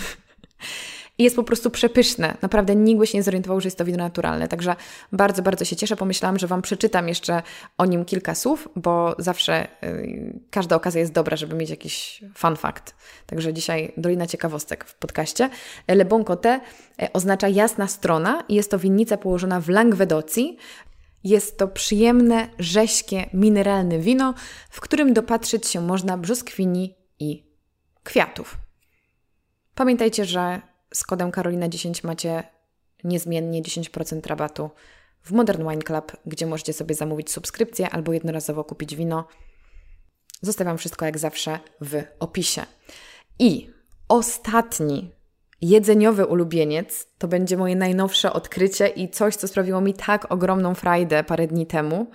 I 1.19 1.23
jest 1.23 1.35
po 1.35 1.43
prostu 1.43 1.69
przepyszne. 1.69 2.37
Naprawdę 2.41 2.75
nikt 2.75 2.99
by 2.99 3.07
się 3.07 3.17
nie 3.17 3.23
zorientował, 3.23 3.61
że 3.61 3.67
jest 3.67 3.77
to 3.77 3.85
wino 3.85 3.97
naturalne. 3.97 4.47
Także 4.47 4.75
bardzo, 5.11 5.41
bardzo 5.41 5.65
się 5.65 5.75
cieszę. 5.75 5.95
Pomyślałam, 5.95 6.39
że 6.39 6.47
Wam 6.47 6.61
przeczytam 6.61 7.07
jeszcze 7.07 7.43
o 7.77 7.85
nim 7.85 8.05
kilka 8.05 8.35
słów, 8.35 8.69
bo 8.75 9.15
zawsze 9.17 9.67
yy, 9.81 10.39
każda 10.49 10.75
okazja 10.75 11.01
jest 11.01 11.13
dobra, 11.13 11.37
żeby 11.37 11.55
mieć 11.55 11.69
jakiś 11.69 12.23
fun 12.37 12.55
fact. 12.55 12.95
Także 13.25 13.53
dzisiaj 13.53 13.93
dolina 13.97 14.27
ciekawostek 14.27 14.85
w 14.85 14.95
podcaście. 14.95 15.49
Le 15.87 16.05
Bon 16.05 16.23
Côté 16.23 16.59
e, 17.01 17.13
oznacza 17.13 17.47
jasna 17.47 17.87
strona 17.87 18.43
i 18.49 18.55
jest 18.55 18.71
to 18.71 18.79
winnica 18.79 19.17
położona 19.17 19.61
w 19.61 19.69
Langwedocji, 19.69 20.57
jest 21.23 21.57
to 21.57 21.67
przyjemne, 21.67 22.47
rześkie, 22.59 23.29
mineralne 23.33 23.99
wino, 23.99 24.33
w 24.69 24.81
którym 24.81 25.13
dopatrzyć 25.13 25.67
się 25.67 25.81
można 25.81 26.17
brzoskwini 26.17 26.95
i 27.19 27.43
kwiatów. 28.03 28.68
Pamiętajcie, 29.79 30.25
że 30.25 30.61
z 30.93 31.03
kodem 31.03 31.31
Karolina10 31.31 32.05
macie 32.05 32.43
niezmiennie 33.03 33.61
10% 33.61 34.27
rabatu 34.27 34.69
w 35.21 35.31
Modern 35.31 35.69
Wine 35.69 35.81
Club, 35.81 36.11
gdzie 36.25 36.45
możecie 36.45 36.73
sobie 36.73 36.95
zamówić 36.95 37.31
subskrypcję 37.31 37.89
albo 37.89 38.13
jednorazowo 38.13 38.63
kupić 38.63 38.95
wino. 38.95 39.27
Zostawiam 40.41 40.77
wszystko 40.77 41.05
jak 41.05 41.17
zawsze 41.17 41.59
w 41.81 42.03
opisie. 42.19 42.65
I 43.39 43.69
ostatni 44.07 45.11
jedzeniowy 45.61 46.25
ulubieniec 46.25 47.07
to 47.17 47.27
będzie 47.27 47.57
moje 47.57 47.75
najnowsze 47.75 48.33
odkrycie 48.33 48.87
i 48.87 49.09
coś, 49.09 49.35
co 49.35 49.47
sprawiło 49.47 49.81
mi 49.81 49.93
tak 49.93 50.31
ogromną 50.31 50.75
frajdę 50.75 51.23
parę 51.23 51.47
dni 51.47 51.67
temu. 51.67 52.11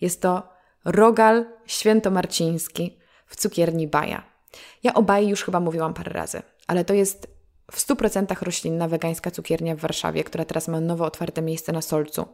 Jest 0.00 0.22
to 0.22 0.48
rogal 0.84 1.46
świętomarciński 1.66 2.98
w 3.26 3.36
cukierni 3.36 3.88
Baja. 3.88 4.32
Ja 4.82 4.94
o 4.94 5.02
Baji 5.02 5.28
już 5.28 5.44
chyba 5.44 5.60
mówiłam 5.60 5.94
parę 5.94 6.12
razy, 6.12 6.42
ale 6.66 6.84
to 6.84 6.94
jest 6.94 7.26
w 7.70 7.76
100% 7.76 8.42
roślinna 8.42 8.88
wegańska 8.88 9.30
cukiernia 9.30 9.76
w 9.76 9.78
Warszawie, 9.78 10.24
która 10.24 10.44
teraz 10.44 10.68
ma 10.68 10.80
nowo 10.80 11.04
otwarte 11.04 11.42
miejsce 11.42 11.72
na 11.72 11.82
Solcu. 11.82 12.26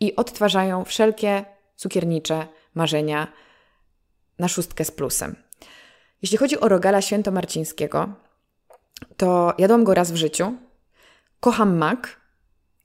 I 0.00 0.16
odtwarzają 0.16 0.84
wszelkie 0.84 1.44
cukiernicze 1.76 2.46
marzenia 2.74 3.32
na 4.38 4.48
szóstkę 4.48 4.84
z 4.84 4.90
plusem. 4.90 5.36
Jeśli 6.22 6.38
chodzi 6.38 6.60
o 6.60 6.68
rogala 6.68 7.02
świętomarcińskiego, 7.02 8.12
to 9.16 9.54
jadłam 9.58 9.84
go 9.84 9.94
raz 9.94 10.12
w 10.12 10.16
życiu. 10.16 10.54
Kocham 11.40 11.76
mak 11.76 12.20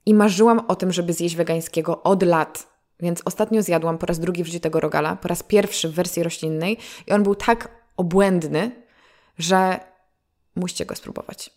i 0.06 0.14
marzyłam 0.14 0.58
o 0.68 0.76
tym, 0.76 0.92
żeby 0.92 1.12
zjeść 1.12 1.36
wegańskiego 1.36 2.02
od 2.02 2.22
lat. 2.22 2.70
Więc 3.00 3.22
ostatnio 3.24 3.62
zjadłam 3.62 3.98
po 3.98 4.06
raz 4.06 4.18
drugi 4.18 4.44
w 4.44 4.46
życiu 4.46 4.60
tego 4.60 4.80
rogala, 4.80 5.16
po 5.16 5.28
raz 5.28 5.42
pierwszy 5.42 5.88
w 5.88 5.94
wersji 5.94 6.22
roślinnej 6.22 6.78
i 7.06 7.12
on 7.12 7.22
był 7.22 7.34
tak 7.34 7.68
obłędny, 7.96 8.70
że 9.38 9.80
musicie 10.56 10.86
go 10.86 10.94
spróbować. 10.94 11.50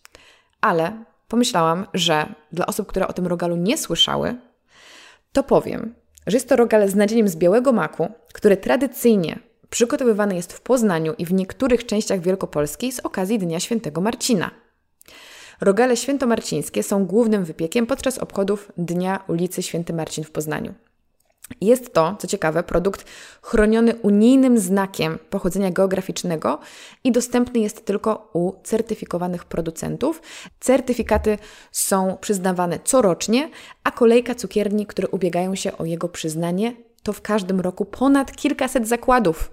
Ale 0.60 1.04
pomyślałam, 1.28 1.86
że 1.94 2.34
dla 2.52 2.66
osób, 2.66 2.86
które 2.86 3.08
o 3.08 3.12
tym 3.12 3.26
rogalu 3.26 3.56
nie 3.56 3.78
słyszały, 3.78 4.36
to 5.32 5.42
powiem, 5.42 5.94
że 6.26 6.36
jest 6.36 6.48
to 6.48 6.56
rogal 6.56 6.88
z 6.88 6.94
nadzieniem 6.94 7.28
z 7.28 7.36
białego 7.36 7.72
maku, 7.72 8.08
który 8.32 8.56
tradycyjnie 8.56 9.38
przygotowywany 9.70 10.36
jest 10.36 10.52
w 10.52 10.60
Poznaniu 10.60 11.14
i 11.18 11.26
w 11.26 11.32
niektórych 11.32 11.86
częściach 11.86 12.20
Wielkopolski 12.20 12.92
z 12.92 13.00
okazji 13.00 13.38
Dnia 13.38 13.60
Świętego 13.60 14.00
Marcina. 14.00 14.50
Rogale 15.60 15.96
świętomarcińskie 15.96 16.82
są 16.82 17.06
głównym 17.06 17.44
wypiekiem 17.44 17.86
podczas 17.86 18.18
obchodów 18.18 18.72
Dnia 18.76 19.24
ulicy 19.28 19.62
Święty 19.62 19.92
Marcin 19.92 20.24
w 20.24 20.30
Poznaniu. 20.30 20.74
Jest 21.60 21.94
to, 21.94 22.16
co 22.18 22.26
ciekawe, 22.26 22.62
produkt 22.62 23.04
chroniony 23.42 23.94
unijnym 23.94 24.58
znakiem 24.58 25.18
pochodzenia 25.30 25.70
geograficznego 25.70 26.58
i 27.04 27.12
dostępny 27.12 27.60
jest 27.60 27.84
tylko 27.84 28.30
u 28.32 28.52
certyfikowanych 28.62 29.44
producentów. 29.44 30.22
Certyfikaty 30.60 31.38
są 31.72 32.16
przyznawane 32.20 32.78
corocznie, 32.84 33.50
a 33.84 33.90
kolejka 33.90 34.34
cukierni, 34.34 34.86
które 34.86 35.08
ubiegają 35.08 35.54
się 35.54 35.78
o 35.78 35.84
jego 35.84 36.08
przyznanie, 36.08 36.76
to 37.02 37.12
w 37.12 37.20
każdym 37.20 37.60
roku 37.60 37.84
ponad 37.84 38.36
kilkaset 38.36 38.88
zakładów. 38.88 39.50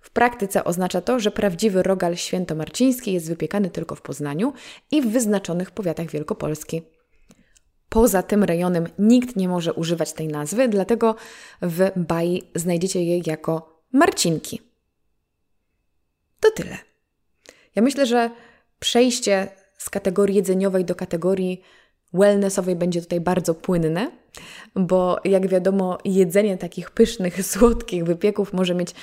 W 0.00 0.10
praktyce 0.10 0.64
oznacza 0.64 1.00
to, 1.00 1.20
że 1.20 1.30
prawdziwy 1.30 1.82
rogal 1.82 2.16
świętomarciński 2.16 3.12
jest 3.12 3.28
wypiekany 3.28 3.70
tylko 3.70 3.94
w 3.94 4.02
Poznaniu 4.02 4.52
i 4.90 5.02
w 5.02 5.08
wyznaczonych 5.08 5.70
powiatach 5.70 6.10
Wielkopolski. 6.10 6.82
Poza 7.88 8.22
tym 8.22 8.44
rejonem 8.44 8.86
nikt 8.98 9.36
nie 9.36 9.48
może 9.48 9.72
używać 9.72 10.12
tej 10.12 10.28
nazwy, 10.28 10.68
dlatego 10.68 11.14
w 11.62 11.90
Bai 11.96 12.42
znajdziecie 12.54 13.04
je 13.04 13.20
jako 13.26 13.82
marcinki. 13.92 14.62
To 16.40 16.50
tyle. 16.50 16.78
Ja 17.74 17.82
myślę, 17.82 18.06
że 18.06 18.30
przejście 18.78 19.48
z 19.78 19.90
kategorii 19.90 20.36
jedzeniowej 20.36 20.84
do 20.84 20.94
kategorii 20.94 21.62
wellnessowej 22.12 22.76
będzie 22.76 23.00
tutaj 23.00 23.20
bardzo 23.20 23.54
płynne, 23.54 24.10
bo 24.74 25.20
jak 25.24 25.48
wiadomo, 25.48 25.98
jedzenie 26.04 26.58
takich 26.58 26.90
pysznych, 26.90 27.42
słodkich 27.52 28.04
wypieków 28.04 28.52
może 28.52 28.74
mieć 28.74 28.94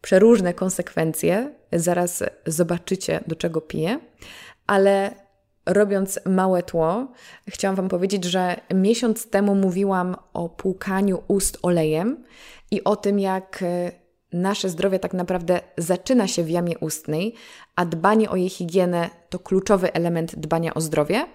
przeróżne 0.00 0.54
konsekwencje. 0.54 1.54
Zaraz 1.72 2.24
zobaczycie, 2.46 3.20
do 3.26 3.36
czego 3.36 3.60
piję, 3.60 4.00
ale 4.66 5.14
robiąc 5.72 6.20
małe 6.26 6.62
tło, 6.62 7.12
chciałam 7.48 7.76
Wam 7.76 7.88
powiedzieć, 7.88 8.24
że 8.24 8.60
miesiąc 8.74 9.30
temu 9.30 9.54
mówiłam 9.54 10.16
o 10.32 10.48
płukaniu 10.48 11.22
ust 11.28 11.58
olejem 11.62 12.24
i 12.70 12.84
o 12.84 12.96
tym, 12.96 13.18
jak 13.18 13.62
e, 13.62 13.92
nasze 14.32 14.68
zdrowie 14.68 14.98
tak 14.98 15.12
naprawdę 15.12 15.60
zaczyna 15.78 16.28
się 16.28 16.44
w 16.44 16.50
jamie 16.50 16.78
ustnej, 16.78 17.34
a 17.76 17.84
dbanie 17.84 18.30
o 18.30 18.36
jej 18.36 18.48
higienę 18.48 19.10
to 19.28 19.38
kluczowy 19.38 19.92
element 19.92 20.36
dbania 20.36 20.74
o 20.74 20.80
zdrowie. 20.80 21.26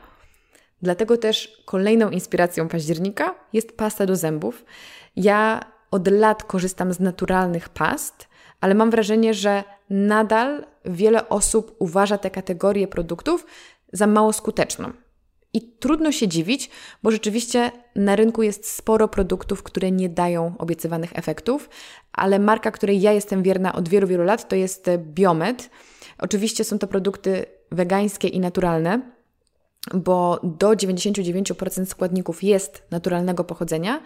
Dlatego 0.81 1.17
też 1.17 1.61
kolejną 1.65 2.09
inspiracją 2.09 2.67
października 2.67 3.35
jest 3.53 3.77
pasta 3.77 4.05
do 4.05 4.15
zębów. 4.15 4.65
Ja 5.15 5.59
od 5.91 6.07
lat 6.07 6.43
korzystam 6.43 6.93
z 6.93 6.99
naturalnych 6.99 7.69
past, 7.69 8.27
ale 8.61 8.75
mam 8.75 8.91
wrażenie, 8.91 9.33
że 9.33 9.63
nadal 9.89 10.65
wiele 10.85 11.29
osób 11.29 11.75
uważa 11.79 12.17
te 12.17 12.29
kategorie 12.29 12.87
produktów 12.87 13.45
za 13.93 14.07
mało 14.07 14.33
skuteczną. 14.33 14.91
I 15.53 15.61
trudno 15.61 16.11
się 16.11 16.27
dziwić, 16.27 16.69
bo 17.03 17.11
rzeczywiście 17.11 17.71
na 17.95 18.15
rynku 18.15 18.43
jest 18.43 18.69
sporo 18.69 19.07
produktów, 19.07 19.63
które 19.63 19.91
nie 19.91 20.09
dają 20.09 20.55
obiecywanych 20.57 21.17
efektów, 21.17 21.69
ale 22.13 22.39
marka, 22.39 22.71
której 22.71 23.01
ja 23.01 23.11
jestem 23.11 23.43
wierna 23.43 23.73
od 23.73 23.89
wielu, 23.89 24.07
wielu 24.07 24.23
lat, 24.23 24.49
to 24.49 24.55
jest 24.55 24.89
Biomed. 24.97 25.69
Oczywiście 26.17 26.63
są 26.63 26.79
to 26.79 26.87
produkty 26.87 27.45
wegańskie 27.71 28.27
i 28.27 28.39
naturalne, 28.39 29.01
bo 29.93 30.39
do 30.43 30.69
99% 30.69 31.85
składników 31.85 32.43
jest 32.43 32.83
naturalnego 32.91 33.43
pochodzenia, 33.43 34.01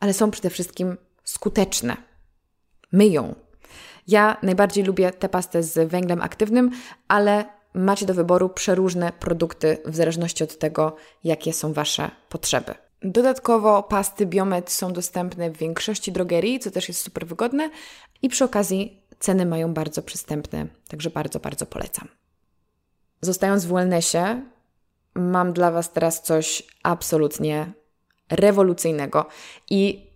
ale 0.00 0.12
są 0.12 0.30
przede 0.30 0.50
wszystkim 0.50 0.96
skuteczne. 1.24 1.96
Myją. 2.92 3.34
Ja 4.08 4.36
najbardziej 4.42 4.84
lubię 4.84 5.10
tę 5.12 5.28
pastę 5.28 5.62
z 5.62 5.90
węglem 5.90 6.22
aktywnym, 6.22 6.70
ale 7.08 7.44
macie 7.74 8.06
do 8.06 8.14
wyboru 8.14 8.48
przeróżne 8.48 9.12
produkty 9.12 9.78
w 9.84 9.96
zależności 9.96 10.44
od 10.44 10.58
tego, 10.58 10.96
jakie 11.24 11.52
są 11.52 11.72
Wasze 11.72 12.10
potrzeby. 12.28 12.74
Dodatkowo 13.02 13.82
pasty 13.82 14.26
Biomed 14.26 14.70
są 14.70 14.92
dostępne 14.92 15.50
w 15.50 15.56
większości 15.56 16.12
drogerii, 16.12 16.60
co 16.60 16.70
też 16.70 16.88
jest 16.88 17.00
super 17.00 17.26
wygodne 17.26 17.70
i 18.22 18.28
przy 18.28 18.44
okazji 18.44 19.02
ceny 19.18 19.46
mają 19.46 19.74
bardzo 19.74 20.02
przystępne, 20.02 20.66
także 20.88 21.10
bardzo, 21.10 21.40
bardzo 21.40 21.66
polecam. 21.66 22.08
Zostając 23.20 23.64
w 23.64 23.72
wellnessie, 23.72 24.42
mam 25.14 25.52
dla 25.52 25.70
Was 25.70 25.92
teraz 25.92 26.22
coś 26.22 26.62
absolutnie 26.82 27.72
rewolucyjnego 28.30 29.26
i 29.70 30.10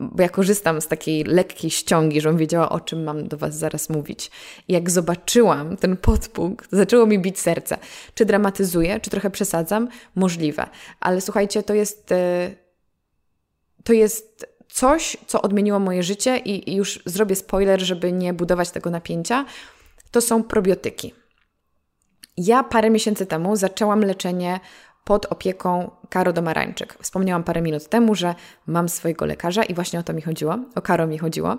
bo 0.00 0.22
ja 0.22 0.28
korzystam 0.28 0.80
z 0.80 0.88
takiej 0.88 1.24
lekkiej 1.24 1.70
ściągi, 1.70 2.20
żebym 2.20 2.38
wiedziała, 2.38 2.68
o 2.68 2.80
czym 2.80 3.04
mam 3.04 3.28
do 3.28 3.36
Was 3.36 3.58
zaraz 3.58 3.90
mówić. 3.90 4.30
I 4.68 4.72
jak 4.72 4.90
zobaczyłam 4.90 5.76
ten 5.76 5.96
podpunkt, 5.96 6.68
zaczęło 6.72 7.06
mi 7.06 7.18
bić 7.18 7.38
serce. 7.38 7.78
Czy 8.14 8.24
dramatyzuję, 8.24 9.00
czy 9.00 9.10
trochę 9.10 9.30
przesadzam? 9.30 9.88
Możliwe. 10.14 10.66
Ale 11.00 11.20
słuchajcie, 11.20 11.62
to 11.62 11.74
jest. 11.74 12.12
E, 12.12 12.50
to 13.84 13.92
jest 13.92 14.46
coś, 14.68 15.16
co 15.26 15.42
odmieniło 15.42 15.78
moje 15.78 16.02
życie, 16.02 16.38
i 16.38 16.74
już 16.74 17.02
zrobię 17.06 17.36
spoiler, 17.36 17.80
żeby 17.80 18.12
nie 18.12 18.32
budować 18.32 18.70
tego 18.70 18.90
napięcia. 18.90 19.44
To 20.10 20.20
są 20.20 20.42
probiotyki. 20.42 21.14
Ja 22.36 22.64
parę 22.64 22.90
miesięcy 22.90 23.26
temu 23.26 23.56
zaczęłam 23.56 24.00
leczenie 24.00 24.60
pod 25.04 25.26
opieką 25.26 25.90
Karo 26.08 26.32
Domarańczyk. 26.32 26.96
Wspomniałam 27.02 27.44
parę 27.44 27.62
minut 27.62 27.88
temu, 27.88 28.14
że 28.14 28.34
mam 28.66 28.88
swojego 28.88 29.26
lekarza 29.26 29.62
i 29.62 29.74
właśnie 29.74 29.98
o 29.98 30.02
to 30.02 30.12
mi 30.12 30.22
chodziło, 30.22 30.58
o 30.74 30.82
Karo 30.82 31.06
mi 31.06 31.18
chodziło. 31.18 31.56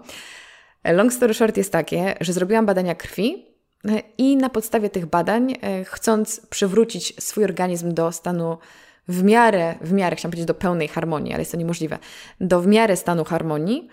Long 0.84 1.14
story 1.14 1.34
short 1.34 1.58
jest 1.58 1.72
takie, 1.72 2.16
że 2.22 2.34
zrobiłam 2.34 2.66
badania 2.66 2.96
krwi 2.96 3.46
e, 3.90 4.02
i 4.18 4.38
na 4.38 4.50
podstawie 4.50 4.90
tych 4.90 5.06
badań, 5.06 5.54
e, 5.62 5.86
chcąc 5.86 6.46
przywrócić 6.50 7.24
swój 7.24 7.44
organizm 7.44 7.94
do 7.94 8.12
stanu 8.12 8.58
w 9.08 9.24
miarę, 9.24 9.76
w 9.82 9.92
miarę, 9.92 10.16
chciałam 10.16 10.32
powiedzieć 10.32 10.48
do 10.48 10.54
pełnej 10.54 10.88
harmonii, 10.88 11.34
ale 11.34 11.42
jest 11.42 11.52
to 11.52 11.58
niemożliwe, 11.58 11.98
do 12.42 12.62
w 12.62 12.68
miarę 12.68 12.96
stanu 12.96 13.24
harmonii, 13.24 13.90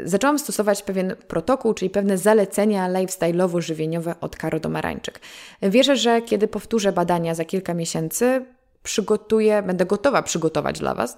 zaczęłam 0.00 0.38
stosować 0.38 0.82
pewien 0.82 1.16
protokół, 1.28 1.74
czyli 1.74 1.90
pewne 1.90 2.18
zalecenia 2.18 2.88
lifestyle'owo-żywieniowe 2.88 4.14
od 4.20 4.36
Karo 4.36 4.60
Domarańczyk. 4.60 5.20
Wierzę, 5.62 5.96
że 5.96 6.22
kiedy 6.22 6.48
powtórzę 6.48 6.92
badania 6.92 7.34
za 7.34 7.44
kilka 7.44 7.74
miesięcy, 7.74 8.44
przygotuję, 8.82 9.62
będę 9.62 9.86
gotowa 9.86 10.22
przygotować 10.22 10.78
dla 10.78 10.94
Was 10.94 11.16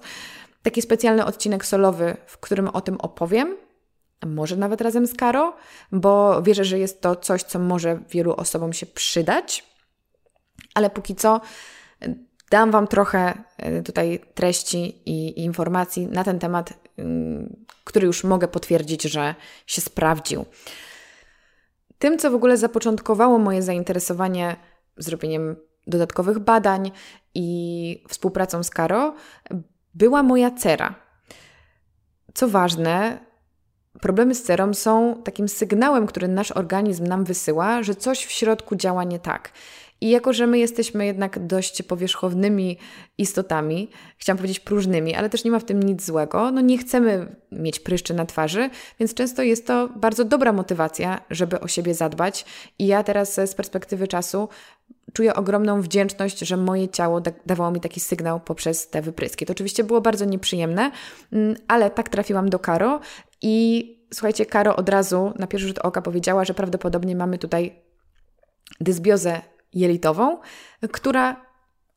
taki 0.65 0.81
specjalny 0.81 1.25
odcinek 1.25 1.65
solowy, 1.65 2.17
w 2.25 2.37
którym 2.37 2.67
o 2.67 2.81
tym 2.81 2.97
opowiem. 2.97 3.55
Może 4.25 4.55
nawet 4.55 4.81
razem 4.81 5.07
z 5.07 5.13
Karo, 5.13 5.55
bo 5.91 6.41
wierzę, 6.41 6.65
że 6.65 6.79
jest 6.79 7.01
to 7.01 7.15
coś, 7.15 7.43
co 7.43 7.59
może 7.59 7.99
wielu 8.09 8.33
osobom 8.33 8.73
się 8.73 8.85
przydać. 8.85 9.65
Ale 10.73 10.89
póki 10.89 11.15
co 11.15 11.41
dam 12.49 12.71
Wam 12.71 12.87
trochę 12.87 13.43
e, 13.57 13.81
tutaj 13.81 14.19
treści 14.33 15.01
i 15.05 15.43
informacji 15.43 16.07
na 16.07 16.23
ten 16.23 16.39
temat, 16.39 16.73
mm, 16.97 17.65
który 17.83 18.05
już 18.05 18.23
mogę 18.23 18.47
potwierdzić, 18.47 19.03
że 19.03 19.35
się 19.67 19.81
sprawdził. 19.81 20.45
Tym, 21.99 22.17
co 22.19 22.31
w 22.31 22.35
ogóle 22.35 22.57
zapoczątkowało 22.57 23.39
moje 23.39 23.61
zainteresowanie 23.61 24.55
zrobieniem 24.97 25.55
dodatkowych 25.87 26.39
badań 26.39 26.91
i 27.35 28.03
współpracą 28.09 28.63
z 28.63 28.69
Karo, 28.69 29.13
była 29.93 30.23
moja 30.23 30.51
cera. 30.51 30.95
Co 32.33 32.47
ważne, 32.47 33.19
problemy 34.01 34.35
z 34.35 34.43
cerą 34.43 34.73
są 34.73 35.21
takim 35.23 35.49
sygnałem, 35.49 36.07
który 36.07 36.27
nasz 36.27 36.51
organizm 36.51 37.07
nam 37.07 37.23
wysyła, 37.23 37.83
że 37.83 37.95
coś 37.95 38.25
w 38.25 38.31
środku 38.31 38.75
działa 38.75 39.03
nie 39.03 39.19
tak. 39.19 39.51
I 40.01 40.09
jako, 40.09 40.33
że 40.33 40.47
my 40.47 40.57
jesteśmy 40.57 41.05
jednak 41.05 41.47
dość 41.47 41.81
powierzchownymi 41.81 42.77
istotami, 43.17 43.89
chciałam 44.17 44.37
powiedzieć 44.37 44.59
próżnymi, 44.59 45.15
ale 45.15 45.29
też 45.29 45.43
nie 45.43 45.51
ma 45.51 45.59
w 45.59 45.63
tym 45.63 45.83
nic 45.83 46.05
złego, 46.05 46.51
no 46.51 46.61
nie 46.61 46.77
chcemy 46.77 47.35
mieć 47.51 47.79
pryszczy 47.79 48.13
na 48.13 48.25
twarzy, 48.25 48.69
więc 48.99 49.13
często 49.13 49.43
jest 49.43 49.67
to 49.67 49.89
bardzo 49.95 50.25
dobra 50.25 50.53
motywacja, 50.53 51.21
żeby 51.29 51.59
o 51.59 51.67
siebie 51.67 51.93
zadbać. 51.93 52.45
I 52.79 52.87
ja 52.87 53.03
teraz 53.03 53.33
z 53.33 53.55
perspektywy 53.55 54.07
czasu 54.07 54.49
czuję 55.13 55.35
ogromną 55.35 55.81
wdzięczność, 55.81 56.39
że 56.39 56.57
moje 56.57 56.89
ciało 56.89 57.21
da 57.21 57.31
dawało 57.45 57.71
mi 57.71 57.81
taki 57.81 57.99
sygnał 57.99 58.39
poprzez 58.39 58.89
te 58.89 59.01
wypryski. 59.01 59.45
To 59.45 59.53
oczywiście 59.53 59.83
było 59.83 60.01
bardzo 60.01 60.25
nieprzyjemne, 60.25 60.91
mm, 61.31 61.55
ale 61.67 61.89
tak 61.89 62.09
trafiłam 62.09 62.49
do 62.49 62.59
Karo 62.59 62.99
i 63.41 63.85
słuchajcie, 64.13 64.45
Karo 64.45 64.75
od 64.75 64.89
razu 64.89 65.33
na 65.39 65.47
pierwszy 65.47 65.67
rzut 65.67 65.79
oka 65.79 66.01
powiedziała, 66.01 66.45
że 66.45 66.53
prawdopodobnie 66.53 67.15
mamy 67.15 67.37
tutaj 67.37 67.81
dysbiozę 68.79 69.41
jelitową, 69.75 70.37
która 70.91 71.45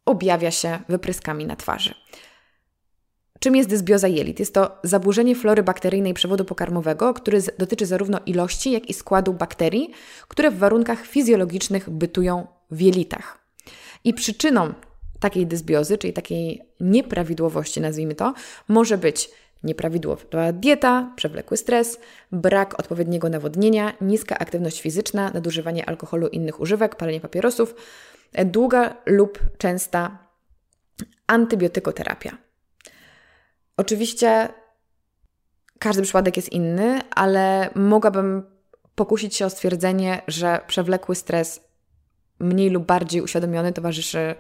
objawia 0.05 0.51
się 0.51 0.79
wypryskami 0.89 1.47
na 1.47 1.57
twarzy. 1.57 1.95
Czym 3.41 3.57
jest 3.57 3.69
dysbioza 3.69 4.09
jelit? 4.09 4.41
Jest 4.41 4.55
to 4.55 4.79
zaburzenie 4.83 5.35
flory 5.35 5.63
bakteryjnej 5.63 6.15
przewodu 6.15 6.45
pokarmowego, 6.45 7.15
który 7.15 7.43
dotyczy 7.59 7.87
zarówno 7.87 8.21
ilości, 8.27 8.73
jak 8.73 8.91
i 8.91 8.95
składu 8.95 9.33
bakterii, 9.33 9.91
które 10.29 10.51
w 10.51 10.59
warunkach 10.59 11.07
fizjologicznych 11.07 11.91
bytują 11.91 12.47
w 12.71 12.81
jelitach. 12.81 13.39
I 14.05 14.15
przyczyną 14.15 14.75
takiej 15.21 15.47
dysbiozy, 15.47 15.99
czyli 15.99 16.13
takiej 16.13 16.63
nieprawidłowości, 16.81 17.81
nazwijmy 17.81 18.15
to, 18.15 18.35
może 18.69 18.99
być 18.99 19.31
nieprawidłowa 19.63 20.53
dieta, 20.53 21.13
przewlekły 21.17 21.57
stres, 21.57 21.99
brak 22.33 22.81
odpowiedniego 22.81 23.29
nawodnienia, 23.29 23.93
niska 24.01 24.39
aktywność 24.39 24.81
fizyczna, 24.81 25.31
nadużywanie 25.35 25.89
alkoholu 25.89 26.29
i 26.29 26.37
innych 26.37 26.61
używek, 26.61 26.97
palenie 26.97 27.21
papierosów, 27.21 27.75
długa 28.45 28.97
lub 29.07 29.39
częsta 29.59 30.19
antybiotykoterapia. 31.27 32.39
Oczywiście 33.77 34.49
każdy 35.79 36.03
przypadek 36.03 36.37
jest 36.37 36.53
inny, 36.53 37.01
ale 37.11 37.71
mogłabym 37.75 38.43
pokusić 38.95 39.37
się 39.37 39.47
o 39.47 39.51
stwierdzenie, 39.51 40.23
że 40.29 40.61
przewlekły 40.67 41.15
stres 41.15 41.61
mniej 42.41 42.71
lub 42.71 42.87
bardziej 42.87 43.23
uświadomiony 43.23 43.73
towarzyszy 43.73 44.35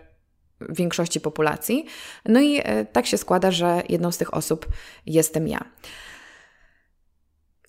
większości 0.69 1.21
populacji. 1.21 1.87
No 2.25 2.41
i 2.41 2.61
e, 2.65 2.85
tak 2.85 3.07
się 3.07 3.19
składa, 3.19 3.51
że 3.51 3.83
jedną 3.89 4.13
z 4.13 4.19
tych 4.19 4.35
osób 4.35 4.69
jestem 5.07 5.49
ja. 5.49 5.65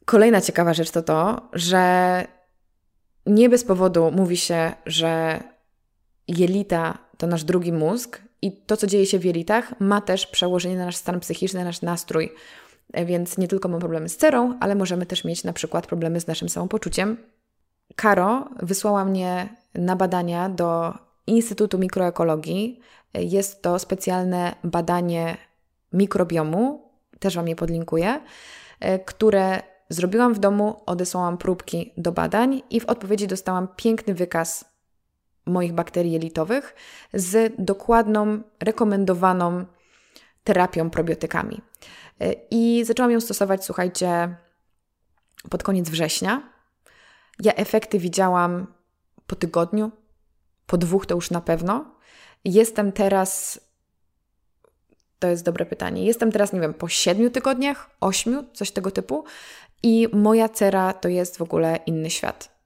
Kolejna 0.05 0.41
ciekawa 0.41 0.73
rzecz 0.73 0.91
to 0.91 1.01
to, 1.01 1.49
że 1.53 2.23
nie 3.25 3.49
bez 3.49 3.63
powodu 3.63 4.11
mówi 4.11 4.37
się, 4.37 4.71
że 4.85 5.43
jelita 6.27 6.97
to 7.17 7.27
nasz 7.27 7.43
drugi 7.43 7.73
mózg 7.73 8.21
i 8.41 8.51
to, 8.51 8.77
co 8.77 8.87
dzieje 8.87 9.05
się 9.05 9.19
w 9.19 9.25
jelitach, 9.25 9.79
ma 9.79 10.01
też 10.01 10.27
przełożenie 10.27 10.77
na 10.77 10.85
nasz 10.85 10.95
stan 10.95 11.19
psychiczny, 11.19 11.59
na 11.59 11.65
nasz 11.65 11.81
nastrój. 11.81 12.31
E, 12.93 13.05
więc 13.05 13.37
nie 13.37 13.47
tylko 13.47 13.69
mamy 13.69 13.79
problemy 13.79 14.09
z 14.09 14.17
cerą, 14.17 14.57
ale 14.59 14.75
możemy 14.75 15.05
też 15.05 15.23
mieć 15.23 15.43
na 15.43 15.53
przykład 15.53 15.87
problemy 15.87 16.19
z 16.19 16.27
naszym 16.27 16.49
samopoczuciem. 16.49 17.17
Karo 17.95 18.49
wysłała 18.61 19.05
mnie 19.05 19.55
na 19.75 19.95
badania 19.95 20.49
do 20.49 20.93
Instytutu 21.29 21.77
Mikroekologii. 21.77 22.79
Jest 23.13 23.61
to 23.61 23.79
specjalne 23.79 24.55
badanie 24.63 25.37
mikrobiomu, 25.93 26.91
też 27.19 27.35
Wam 27.35 27.47
je 27.47 27.55
podlinkuję, 27.55 28.21
e, 28.79 28.99
które 28.99 29.61
zrobiłam 29.89 30.33
w 30.33 30.39
domu, 30.39 30.81
odesłałam 30.85 31.37
próbki 31.37 31.93
do 31.97 32.11
badań 32.11 32.61
i 32.69 32.79
w 32.79 32.85
odpowiedzi 32.85 33.27
dostałam 33.27 33.67
piękny 33.75 34.13
wykaz 34.13 34.65
moich 35.45 35.73
bakterii 35.73 36.11
jelitowych 36.11 36.75
z 37.13 37.53
dokładną, 37.59 38.41
rekomendowaną 38.59 39.65
terapią 40.43 40.89
probiotykami. 40.89 41.61
E, 42.21 42.33
I 42.51 42.83
zaczęłam 42.85 43.11
ją 43.11 43.21
stosować, 43.21 43.65
słuchajcie, 43.65 44.35
pod 45.49 45.63
koniec 45.63 45.89
września. 45.89 46.53
Ja 47.43 47.53
efekty 47.53 47.99
widziałam 47.99 48.67
po 49.27 49.35
tygodniu, 49.35 49.91
po 50.69 50.77
dwóch 50.77 51.05
to 51.05 51.15
już 51.15 51.31
na 51.31 51.41
pewno. 51.41 51.85
Jestem 52.45 52.91
teraz, 52.91 53.59
to 55.19 55.27
jest 55.27 55.43
dobre 55.43 55.65
pytanie, 55.65 56.05
jestem 56.05 56.31
teraz, 56.31 56.53
nie 56.53 56.59
wiem, 56.59 56.73
po 56.73 56.87
siedmiu 56.87 57.29
tygodniach, 57.29 57.89
ośmiu, 58.01 58.43
coś 58.53 58.71
tego 58.71 58.91
typu 58.91 59.23
i 59.83 60.07
moja 60.13 60.49
cera 60.49 60.93
to 60.93 61.09
jest 61.09 61.37
w 61.37 61.41
ogóle 61.41 61.79
inny 61.85 62.09
świat. 62.09 62.59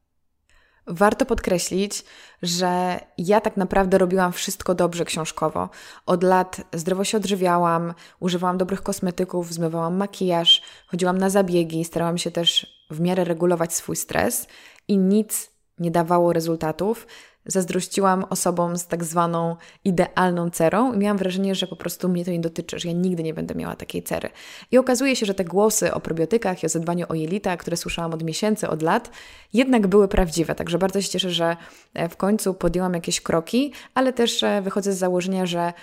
Warto 0.88 1.26
podkreślić, 1.26 2.04
że 2.42 3.00
ja 3.18 3.42
tak 3.42 3.58
naprawdę 3.58 3.98
robiłam 3.98 4.34
wszystko 4.34 4.76
dobrze 4.76 5.06
książkowo. 5.06 5.70
Od 6.06 6.24
lat 6.24 6.62
zdrowo 6.74 7.04
się 7.04 7.18
odżywiałam, 7.18 7.94
używałam 8.20 8.58
dobrych 8.58 8.82
kosmetyków, 8.82 9.54
zmywałam 9.54 9.96
makijaż, 9.96 10.62
chodziłam 10.88 11.18
na 11.18 11.30
zabiegi, 11.30 11.86
starałam 11.86 12.18
się 12.18 12.32
też 12.32 12.68
w 12.90 13.00
miarę 13.00 13.24
regulować 13.24 13.74
swój 13.74 13.96
stres 13.96 14.48
i 14.88 14.98
nic 14.98 15.52
nie 15.80 15.92
dawało 15.92 16.34
rezultatów. 16.34 17.08
Zazdrościłam 17.46 18.26
osobom 18.30 18.78
z 18.78 18.88
tak 18.88 19.04
zwaną 19.04 19.56
idealną 19.84 20.50
cerą 20.50 20.94
i 20.94 20.98
miałam 20.98 21.18
wrażenie, 21.18 21.56
że 21.56 21.68
po 21.68 21.76
prostu 21.76 22.10
mnie 22.10 22.26
to 22.26 22.32
nie 22.32 22.40
dotyczy, 22.40 22.80
że 22.80 22.88
ja 22.88 22.94
nigdy 22.94 23.24
nie 23.24 23.34
będę 23.34 23.56
miała 23.56 23.76
takiej 23.76 24.04
cery. 24.04 24.30
I 24.72 24.78
okazuje 24.78 25.16
się, 25.16 25.26
że 25.26 25.34
te 25.34 25.46
głosy 25.46 25.94
o 25.94 26.00
probiotykach 26.00 26.64
i 26.64 26.66
o 26.66 26.70
zadbaniu 26.70 27.06
o 27.10 27.14
jelita, 27.14 27.58
które 27.58 27.78
słyszałam 27.78 28.14
od 28.14 28.24
miesięcy, 28.24 28.70
od 28.70 28.82
lat, 28.82 29.12
jednak 29.54 29.88
były 29.88 30.08
prawdziwe. 30.08 30.56
Także 30.56 30.78
bardzo 30.78 31.02
się 31.02 31.10
cieszę, 31.10 31.30
że 31.30 31.58
e, 31.94 32.10
w 32.10 32.18
końcu 32.18 32.54
podjęłam 32.54 32.94
jakieś 32.94 33.22
kroki, 33.22 33.74
ale 33.94 34.14
też 34.14 34.44
e, 34.44 34.62
wychodzę 34.62 34.94
z 34.94 34.98
założenia, 34.98 35.46
że 35.46 35.74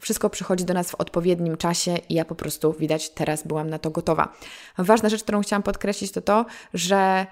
wszystko 0.00 0.30
przychodzi 0.30 0.64
do 0.64 0.74
nas 0.74 0.90
w 0.90 0.94
odpowiednim 0.94 1.56
czasie 1.56 1.96
i 2.08 2.14
ja 2.14 2.24
po 2.24 2.34
prostu 2.34 2.72
widać 2.72 3.10
teraz 3.10 3.46
byłam 3.46 3.70
na 3.70 3.78
to 3.78 3.90
gotowa. 3.90 4.32
Ważna 4.78 5.08
rzecz, 5.08 5.22
którą 5.22 5.40
chciałam 5.40 5.62
podkreślić, 5.62 6.12
to 6.12 6.22
to, 6.22 6.46
że 6.74 7.26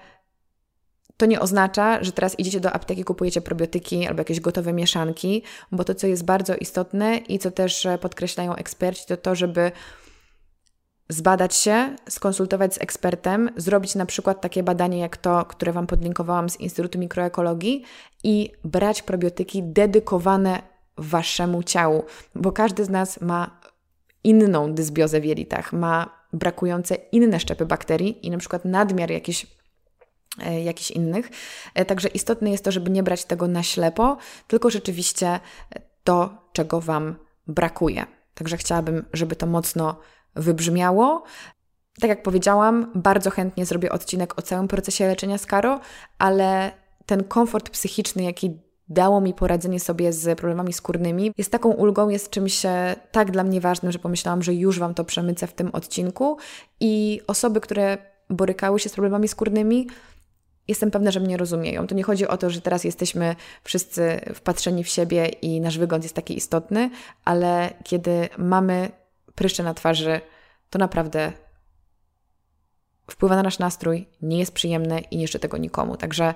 to 1.17 1.25
nie 1.25 1.39
oznacza, 1.39 2.03
że 2.03 2.11
teraz 2.11 2.39
idziecie 2.39 2.59
do 2.59 2.73
apteki, 2.73 3.03
kupujecie 3.03 3.41
probiotyki 3.41 4.07
albo 4.07 4.21
jakieś 4.21 4.39
gotowe 4.39 4.73
mieszanki, 4.73 5.43
bo 5.71 5.83
to, 5.83 5.95
co 5.95 6.07
jest 6.07 6.25
bardzo 6.25 6.55
istotne 6.55 7.17
i 7.17 7.39
co 7.39 7.51
też 7.51 7.85
e, 7.85 7.97
podkreślają 7.97 8.55
eksperci, 8.55 9.05
to 9.07 9.17
to, 9.17 9.35
żeby 9.35 9.71
zbadać 11.09 11.55
się, 11.55 11.95
skonsultować 12.09 12.73
z 12.73 12.81
ekspertem, 12.81 13.49
zrobić 13.57 13.95
na 13.95 14.05
przykład 14.05 14.41
takie 14.41 14.63
badanie 14.63 14.99
jak 14.99 15.17
to, 15.17 15.45
które 15.45 15.73
Wam 15.73 15.87
podlinkowałam 15.87 16.49
z 16.49 16.59
Instytutu 16.59 16.99
Mikroekologii 16.99 17.83
i 18.23 18.51
brać 18.63 19.01
probiotyki 19.01 19.63
dedykowane 19.63 20.61
Waszemu 20.97 21.63
ciału, 21.63 22.03
bo 22.35 22.51
każdy 22.51 22.85
z 22.85 22.89
nas 22.89 23.21
ma 23.21 23.61
inną 24.23 24.73
dysbiozę 24.73 25.21
w 25.21 25.25
jelitach, 25.25 25.73
ma 25.73 26.17
brakujące 26.33 26.95
inne 26.95 27.39
szczepy 27.39 27.65
bakterii 27.65 28.27
i 28.27 28.31
na 28.31 28.37
przykład 28.37 28.65
nadmiar 28.65 29.11
jakichś 29.11 29.56
jakichś 30.63 30.91
innych. 30.91 31.29
E, 31.73 31.85
także 31.85 32.07
istotne 32.07 32.51
jest 32.51 32.63
to, 32.63 32.71
żeby 32.71 32.89
nie 32.89 33.03
brać 33.03 33.25
tego 33.25 33.47
na 33.47 33.63
ślepo, 33.63 34.17
tylko 34.47 34.69
rzeczywiście 34.69 35.39
to, 36.03 36.49
czego 36.53 36.81
Wam 36.81 37.15
brakuje. 37.47 38.05
Także 38.33 38.57
chciałabym, 38.57 39.05
żeby 39.13 39.35
to 39.35 39.45
mocno 39.45 39.99
wybrzmiało. 40.35 41.23
Tak 42.01 42.09
jak 42.09 42.23
powiedziałam, 42.23 42.91
bardzo 42.95 43.29
chętnie 43.29 43.65
zrobię 43.65 43.91
odcinek 43.91 44.39
o 44.39 44.41
całym 44.41 44.67
procesie 44.67 45.07
leczenia 45.07 45.37
z 45.37 45.45
karo, 45.45 45.79
ale 46.17 46.71
ten 47.05 47.23
komfort 47.23 47.69
psychiczny, 47.69 48.23
jaki 48.23 48.59
dało 48.89 49.21
mi 49.21 49.33
poradzenie 49.33 49.79
sobie 49.79 50.13
z 50.13 50.37
problemami 50.37 50.73
skórnymi, 50.73 51.31
jest 51.37 51.51
taką 51.51 51.69
ulgą, 51.69 52.09
jest 52.09 52.29
czymś 52.29 52.65
e, 52.65 52.95
tak 53.11 53.31
dla 53.31 53.43
mnie 53.43 53.61
ważnym, 53.61 53.91
że 53.91 53.99
pomyślałam, 53.99 54.43
że 54.43 54.53
już 54.53 54.79
Wam 54.79 54.93
to 54.93 55.05
przemycę 55.05 55.47
w 55.47 55.53
tym 55.53 55.69
odcinku 55.73 56.37
i 56.79 57.21
osoby, 57.27 57.61
które 57.61 57.97
borykały 58.29 58.79
się 58.79 58.89
z 58.89 58.93
problemami 58.93 59.27
skórnymi, 59.27 59.87
jestem 60.67 60.91
pewna, 60.91 61.11
że 61.11 61.19
mnie 61.19 61.37
rozumieją. 61.37 61.87
To 61.87 61.95
nie 61.95 62.03
chodzi 62.03 62.27
o 62.27 62.37
to, 62.37 62.49
że 62.49 62.61
teraz 62.61 62.83
jesteśmy 62.83 63.35
wszyscy 63.63 64.21
wpatrzeni 64.33 64.83
w 64.83 64.87
siebie 64.87 65.25
i 65.27 65.61
nasz 65.61 65.77
wygląd 65.77 66.03
jest 66.03 66.15
taki 66.15 66.37
istotny, 66.37 66.89
ale 67.25 67.73
kiedy 67.83 68.29
mamy 68.37 68.91
pryszcze 69.35 69.63
na 69.63 69.73
twarzy, 69.73 70.21
to 70.69 70.79
naprawdę 70.79 71.31
wpływa 73.11 73.35
na 73.35 73.43
nasz 73.43 73.59
nastrój, 73.59 74.07
nie 74.21 74.39
jest 74.39 74.51
przyjemne 74.51 74.99
i 74.99 75.17
nie 75.17 75.27
życzę 75.27 75.39
tego 75.39 75.57
nikomu. 75.57 75.97
Także 75.97 76.33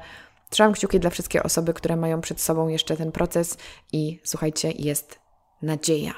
trzymam 0.50 0.74
kciuki 0.74 1.00
dla 1.00 1.10
wszystkie 1.10 1.44
osoby, 1.44 1.74
które 1.74 1.96
mają 1.96 2.22
przed 2.22 2.42
sobą 2.42 2.68
jeszcze 2.68 2.98
ten 2.98 3.12
proces 3.12 3.58
i 3.94 4.20
słuchajcie, 4.24 4.72
jest 4.72 5.20
nadzieja. 5.62 6.14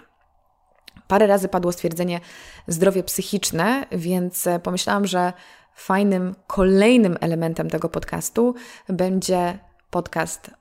Parę 1.07 1.27
razy 1.27 1.47
padło 1.47 1.71
stwierdzenie 1.71 2.19
zdrowie 2.67 3.03
psychiczne, 3.03 3.85
więc 3.91 4.47
pomyślałam, 4.63 5.07
że 5.07 5.33
fajnym 5.75 6.35
kolejnym 6.47 7.17
elementem 7.21 7.69
tego 7.69 7.89
podcastu 7.89 8.55
będzie 8.89 9.59
podcast 9.89 10.51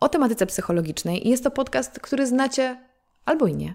o 0.00 0.08
tematyce 0.08 0.46
psychologicznej. 0.46 1.26
I 1.26 1.30
jest 1.30 1.44
to 1.44 1.50
podcast, 1.50 2.00
który 2.00 2.26
znacie 2.26 2.80
albo 3.24 3.46
i 3.46 3.54
nie, 3.54 3.74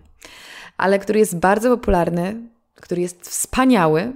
ale 0.78 1.00
który 1.00 1.20
jest 1.20 1.38
bardzo 1.38 1.78
popularny, 1.78 2.36
który 2.76 3.02
jest 3.02 3.30
wspaniały 3.30 4.14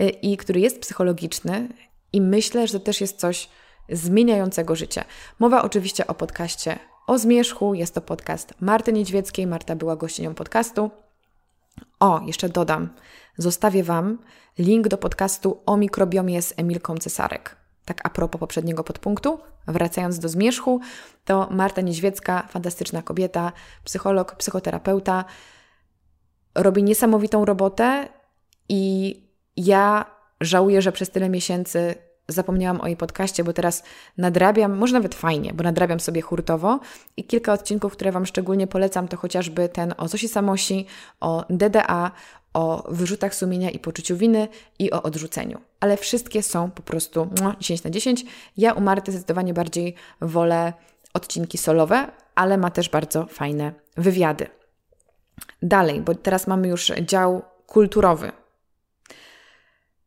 y, 0.00 0.08
i 0.08 0.36
który 0.36 0.60
jest 0.60 0.80
psychologiczny. 0.80 1.68
I 2.12 2.20
myślę, 2.20 2.66
że 2.66 2.72
to 2.72 2.84
też 2.84 3.00
jest 3.00 3.18
coś 3.18 3.48
zmieniającego 3.88 4.76
życie. 4.76 5.04
Mowa 5.38 5.62
oczywiście 5.62 6.06
o 6.06 6.14
podcaście 6.14 6.78
o 7.06 7.18
zmierzchu. 7.18 7.74
Jest 7.74 7.94
to 7.94 8.00
podcast 8.00 8.54
Marty 8.60 8.92
Niedźwieckiej. 8.92 9.46
Marta 9.46 9.76
była 9.76 9.96
gościnią 9.96 10.34
podcastu. 10.34 10.90
O, 12.00 12.20
jeszcze 12.26 12.48
dodam, 12.48 12.88
zostawię 13.42 13.84
Wam 13.84 14.18
link 14.58 14.88
do 14.88 14.98
podcastu 14.98 15.62
o 15.66 15.76
mikrobiomie 15.76 16.42
z 16.42 16.54
Emilką 16.56 16.96
Cesarek. 16.96 17.56
Tak 17.84 18.00
a 18.04 18.10
propos 18.10 18.40
poprzedniego 18.40 18.84
podpunktu, 18.84 19.40
wracając 19.66 20.18
do 20.18 20.28
zmierzchu, 20.28 20.80
to 21.24 21.48
Marta 21.50 21.80
Niedźwiecka, 21.80 22.46
fantastyczna 22.48 23.02
kobieta, 23.02 23.52
psycholog, 23.84 24.34
psychoterapeuta, 24.34 25.24
robi 26.54 26.82
niesamowitą 26.82 27.44
robotę 27.44 28.08
i 28.68 29.14
ja 29.56 30.04
żałuję, 30.40 30.82
że 30.82 30.92
przez 30.92 31.10
tyle 31.10 31.28
miesięcy 31.28 31.94
zapomniałam 32.28 32.80
o 32.80 32.86
jej 32.86 32.96
podcaście, 32.96 33.44
bo 33.44 33.52
teraz 33.52 33.82
nadrabiam, 34.18 34.76
może 34.76 34.92
nawet 34.92 35.14
fajnie, 35.14 35.52
bo 35.54 35.64
nadrabiam 35.64 36.00
sobie 36.00 36.20
hurtowo 36.20 36.80
i 37.16 37.24
kilka 37.24 37.52
odcinków, 37.52 37.92
które 37.92 38.12
Wam 38.12 38.26
szczególnie 38.26 38.66
polecam, 38.66 39.08
to 39.08 39.16
chociażby 39.16 39.68
ten 39.68 39.94
o 39.96 40.08
Zosi 40.08 40.28
Samosi, 40.28 40.86
o 41.20 41.44
DDA, 41.50 42.10
o 42.54 42.92
wyrzutach 42.92 43.34
sumienia 43.34 43.70
i 43.70 43.78
poczuciu 43.78 44.16
winy 44.16 44.48
i 44.78 44.90
o 44.90 45.02
odrzuceniu. 45.02 45.60
Ale 45.80 45.96
wszystkie 45.96 46.42
są 46.42 46.70
po 46.70 46.82
prostu 46.82 47.28
10 47.60 47.84
na 47.84 47.90
10. 47.90 48.24
Ja 48.56 48.72
u 48.72 48.80
Marty 48.80 49.12
zdecydowanie 49.12 49.54
bardziej 49.54 49.94
wolę 50.20 50.72
odcinki 51.14 51.58
solowe, 51.58 52.06
ale 52.34 52.58
ma 52.58 52.70
też 52.70 52.88
bardzo 52.88 53.26
fajne 53.26 53.72
wywiady. 53.96 54.46
Dalej, 55.62 56.00
bo 56.00 56.14
teraz 56.14 56.46
mamy 56.46 56.68
już 56.68 56.92
dział 57.02 57.42
kulturowy. 57.66 58.32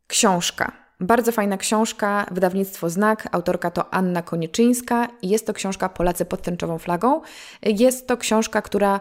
Książka. 0.07 0.71
Bardzo 0.99 1.31
fajna 1.31 1.57
książka, 1.57 2.25
wydawnictwo 2.31 2.89
Znak, 2.89 3.27
autorka 3.31 3.71
to 3.71 3.93
Anna 3.93 4.21
Konieczyńska 4.21 5.07
jest 5.23 5.47
to 5.47 5.53
książka 5.53 5.89
Polacy 5.89 6.25
pod 6.25 6.41
tęczową 6.41 6.77
flagą. 6.77 7.21
Jest 7.61 8.07
to 8.07 8.17
książka, 8.17 8.61
która 8.61 8.99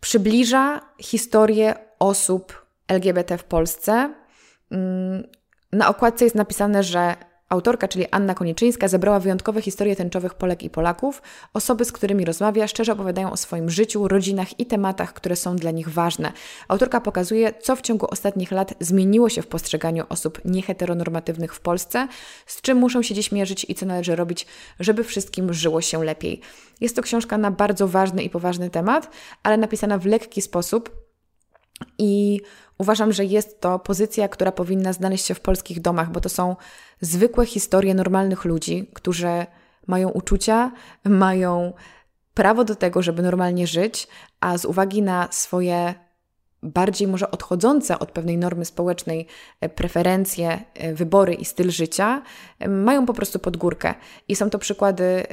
przybliża 0.00 0.80
historię 1.00 1.89
osób 2.00 2.66
LGBT 2.88 3.38
w 3.38 3.44
Polsce. 3.44 4.14
Mm, 4.70 5.22
na 5.72 5.88
okładce 5.88 6.24
jest 6.24 6.36
napisane, 6.36 6.82
że 6.82 7.16
autorka, 7.50 7.88
czyli 7.88 8.06
Anna 8.10 8.34
Konieczyńska, 8.34 8.88
zebrała 8.88 9.20
wyjątkowe 9.20 9.62
historie 9.62 9.96
tęczowych 9.96 10.34
Polek 10.34 10.62
i 10.62 10.70
Polaków. 10.70 11.22
Osoby, 11.54 11.84
z 11.84 11.92
którymi 11.92 12.24
rozmawia, 12.24 12.68
szczerze 12.68 12.92
opowiadają 12.92 13.32
o 13.32 13.36
swoim 13.36 13.70
życiu, 13.70 14.08
rodzinach 14.08 14.60
i 14.60 14.66
tematach, 14.66 15.12
które 15.12 15.36
są 15.36 15.56
dla 15.56 15.70
nich 15.70 15.88
ważne. 15.88 16.32
Autorka 16.68 17.00
pokazuje, 17.00 17.52
co 17.60 17.76
w 17.76 17.80
ciągu 17.80 18.06
ostatnich 18.10 18.50
lat 18.50 18.74
zmieniło 18.80 19.28
się 19.28 19.42
w 19.42 19.46
postrzeganiu 19.46 20.04
osób 20.08 20.40
nieheteronormatywnych 20.44 21.54
w 21.54 21.60
Polsce, 21.60 22.08
z 22.46 22.60
czym 22.60 22.78
muszą 22.78 23.02
się 23.02 23.14
dziś 23.14 23.32
mierzyć 23.32 23.66
i 23.68 23.74
co 23.74 23.86
należy 23.86 24.16
robić, 24.16 24.46
żeby 24.80 25.04
wszystkim 25.04 25.52
żyło 25.52 25.80
się 25.80 26.04
lepiej. 26.04 26.40
Jest 26.80 26.96
to 26.96 27.02
książka 27.02 27.38
na 27.38 27.50
bardzo 27.50 27.88
ważny 27.88 28.22
i 28.22 28.30
poważny 28.30 28.70
temat, 28.70 29.10
ale 29.42 29.56
napisana 29.56 29.98
w 29.98 30.06
lekki 30.06 30.42
sposób, 30.42 30.99
i 31.98 32.40
uważam, 32.78 33.12
że 33.12 33.24
jest 33.24 33.60
to 33.60 33.78
pozycja, 33.78 34.28
która 34.28 34.52
powinna 34.52 34.92
znaleźć 34.92 35.26
się 35.26 35.34
w 35.34 35.40
polskich 35.40 35.80
domach, 35.80 36.12
bo 36.12 36.20
to 36.20 36.28
są 36.28 36.56
zwykłe 37.00 37.46
historie 37.46 37.94
normalnych 37.94 38.44
ludzi, 38.44 38.90
którzy 38.94 39.46
mają 39.86 40.08
uczucia, 40.08 40.72
mają 41.04 41.72
prawo 42.34 42.64
do 42.64 42.74
tego, 42.74 43.02
żeby 43.02 43.22
normalnie 43.22 43.66
żyć, 43.66 44.08
a 44.40 44.58
z 44.58 44.64
uwagi 44.64 45.02
na 45.02 45.28
swoje 45.30 45.94
bardziej 46.62 47.08
może 47.08 47.30
odchodzące 47.30 47.98
od 47.98 48.12
pewnej 48.12 48.38
normy 48.38 48.64
społecznej 48.64 49.26
e, 49.60 49.68
preferencje, 49.68 50.64
e, 50.74 50.94
wybory 50.94 51.34
i 51.34 51.44
styl 51.44 51.70
życia, 51.70 52.22
e, 52.58 52.68
mają 52.68 53.06
po 53.06 53.14
prostu 53.14 53.38
podgórkę. 53.38 53.94
I 54.28 54.36
są 54.36 54.50
to 54.50 54.58
przykłady 54.58 55.24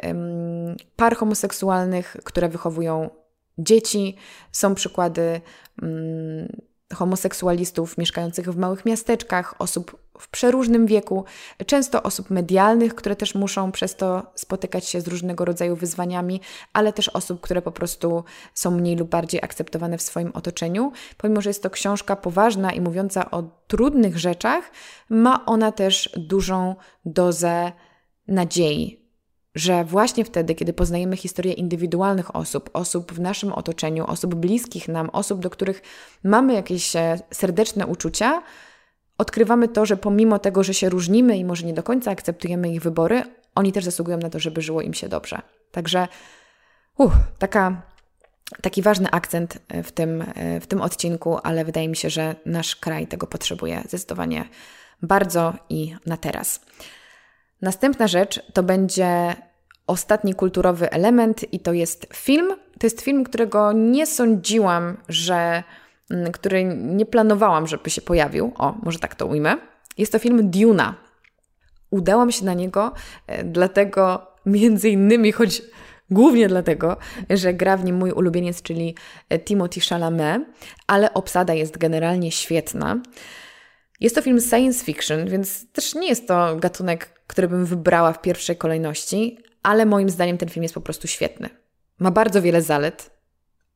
par 0.95 1.15
homoseksualnych, 1.15 2.17
które 2.23 2.49
wychowują 2.49 3.09
dzieci, 3.57 4.15
są 4.51 4.75
przykłady 4.75 5.41
mm, 5.81 6.61
homoseksualistów 6.93 7.97
mieszkających 7.97 8.51
w 8.51 8.57
małych 8.57 8.85
miasteczkach, 8.85 9.55
osób 9.59 10.07
w 10.19 10.29
przeróżnym 10.29 10.85
wieku, 10.85 11.25
często 11.65 12.03
osób 12.03 12.29
medialnych, 12.29 12.95
które 12.95 13.15
też 13.15 13.35
muszą 13.35 13.71
przez 13.71 13.95
to 13.95 14.31
spotykać 14.35 14.89
się 14.89 15.01
z 15.01 15.07
różnego 15.07 15.45
rodzaju 15.45 15.75
wyzwaniami, 15.75 16.41
ale 16.73 16.93
też 16.93 17.09
osób, 17.09 17.41
które 17.41 17.61
po 17.61 17.71
prostu 17.71 18.23
są 18.53 18.71
mniej 18.71 18.95
lub 18.95 19.09
bardziej 19.09 19.41
akceptowane 19.43 19.97
w 19.97 20.01
swoim 20.01 20.31
otoczeniu. 20.33 20.91
Pomimo, 21.17 21.41
że 21.41 21.49
jest 21.49 21.63
to 21.63 21.69
książka 21.69 22.15
poważna 22.15 22.73
i 22.73 22.81
mówiąca 22.81 23.31
o 23.31 23.43
trudnych 23.67 24.17
rzeczach, 24.17 24.71
ma 25.09 25.45
ona 25.45 25.71
też 25.71 26.09
dużą 26.17 26.75
dozę 27.05 27.71
nadziei, 28.27 29.06
że 29.57 29.85
właśnie 29.85 30.25
wtedy, 30.25 30.55
kiedy 30.55 30.73
poznajemy 30.73 31.17
historię 31.17 31.53
indywidualnych 31.53 32.35
osób, 32.35 32.69
osób 32.73 33.13
w 33.13 33.19
naszym 33.19 33.53
otoczeniu, 33.53 34.05
osób 34.05 34.35
bliskich 34.35 34.87
nam, 34.87 35.09
osób, 35.09 35.39
do 35.39 35.49
których 35.49 35.81
mamy 36.23 36.53
jakieś 36.53 36.95
e, 36.95 37.19
serdeczne 37.31 37.87
uczucia, 37.87 38.41
odkrywamy 39.17 39.67
to, 39.67 39.85
że 39.85 39.97
pomimo 39.97 40.39
tego, 40.39 40.63
że 40.63 40.73
się 40.73 40.89
różnimy 40.89 41.37
i 41.37 41.45
może 41.45 41.65
nie 41.65 41.73
do 41.73 41.83
końca 41.83 42.11
akceptujemy 42.11 42.73
ich 42.73 42.81
wybory, 42.81 43.23
oni 43.55 43.71
też 43.71 43.85
zasługują 43.85 44.17
na 44.17 44.29
to, 44.29 44.39
żeby 44.39 44.61
żyło 44.61 44.81
im 44.81 44.93
się 44.93 45.09
dobrze. 45.09 45.41
Także 45.71 46.07
uh, 46.97 47.13
taka, 47.39 47.81
taki 48.61 48.81
ważny 48.81 49.11
akcent 49.11 49.57
w 49.83 49.91
tym, 49.91 50.23
w 50.61 50.67
tym 50.67 50.81
odcinku, 50.81 51.37
ale 51.43 51.65
wydaje 51.65 51.87
mi 51.87 51.95
się, 51.95 52.09
że 52.09 52.35
nasz 52.45 52.75
kraj 52.75 53.07
tego 53.07 53.27
potrzebuje 53.27 53.83
zdecydowanie 53.87 54.45
bardzo 55.01 55.53
i 55.69 55.95
na 56.05 56.17
teraz. 56.17 56.61
Następna 57.61 58.07
rzecz 58.07 58.41
to 58.53 58.63
będzie 58.63 59.35
ostatni 59.87 60.33
kulturowy 60.33 60.91
element 60.91 61.53
i 61.53 61.59
to 61.59 61.73
jest 61.73 62.07
film. 62.13 62.47
To 62.79 62.87
jest 62.87 63.01
film, 63.01 63.23
którego 63.23 63.71
nie 63.71 64.05
sądziłam, 64.05 64.97
że 65.09 65.63
mm, 66.11 66.31
który 66.31 66.63
nie 66.75 67.05
planowałam, 67.05 67.67
żeby 67.67 67.89
się 67.89 68.01
pojawił. 68.01 68.53
O, 68.57 68.75
może 68.83 68.99
tak 68.99 69.15
to 69.15 69.25
ujmę. 69.25 69.57
Jest 69.97 70.11
to 70.11 70.19
film 70.19 70.49
Duna. 70.49 70.95
Udałam 71.89 72.31
się 72.31 72.45
na 72.45 72.53
niego, 72.53 72.91
e, 73.27 73.43
dlatego 73.43 74.27
między 74.45 74.89
innymi, 74.89 75.31
choć 75.31 75.61
głównie 76.09 76.47
dlatego, 76.47 76.97
że 77.29 77.53
gra 77.53 77.77
w 77.77 77.83
nim 77.83 77.95
mój 77.95 78.11
ulubieniec, 78.11 78.61
czyli 78.61 78.95
e, 79.29 79.39
Timothy 79.39 79.79
Chalamet, 79.79 80.41
ale 80.87 81.13
obsada 81.13 81.53
jest 81.53 81.77
generalnie 81.77 82.31
świetna. 82.31 83.01
Jest 83.99 84.15
to 84.15 84.21
film 84.21 84.41
science 84.41 84.85
fiction, 84.85 85.29
więc 85.29 85.71
też 85.71 85.95
nie 85.95 86.07
jest 86.07 86.27
to 86.27 86.55
gatunek, 86.55 87.21
który 87.27 87.47
bym 87.47 87.65
wybrała 87.65 88.13
w 88.13 88.21
pierwszej 88.21 88.57
kolejności, 88.57 89.37
ale 89.63 89.85
moim 89.85 90.09
zdaniem 90.09 90.37
ten 90.37 90.49
film 90.49 90.63
jest 90.63 90.75
po 90.75 90.81
prostu 90.81 91.07
świetny. 91.07 91.49
Ma 91.99 92.11
bardzo 92.11 92.41
wiele 92.41 92.61
zalet. 92.61 93.09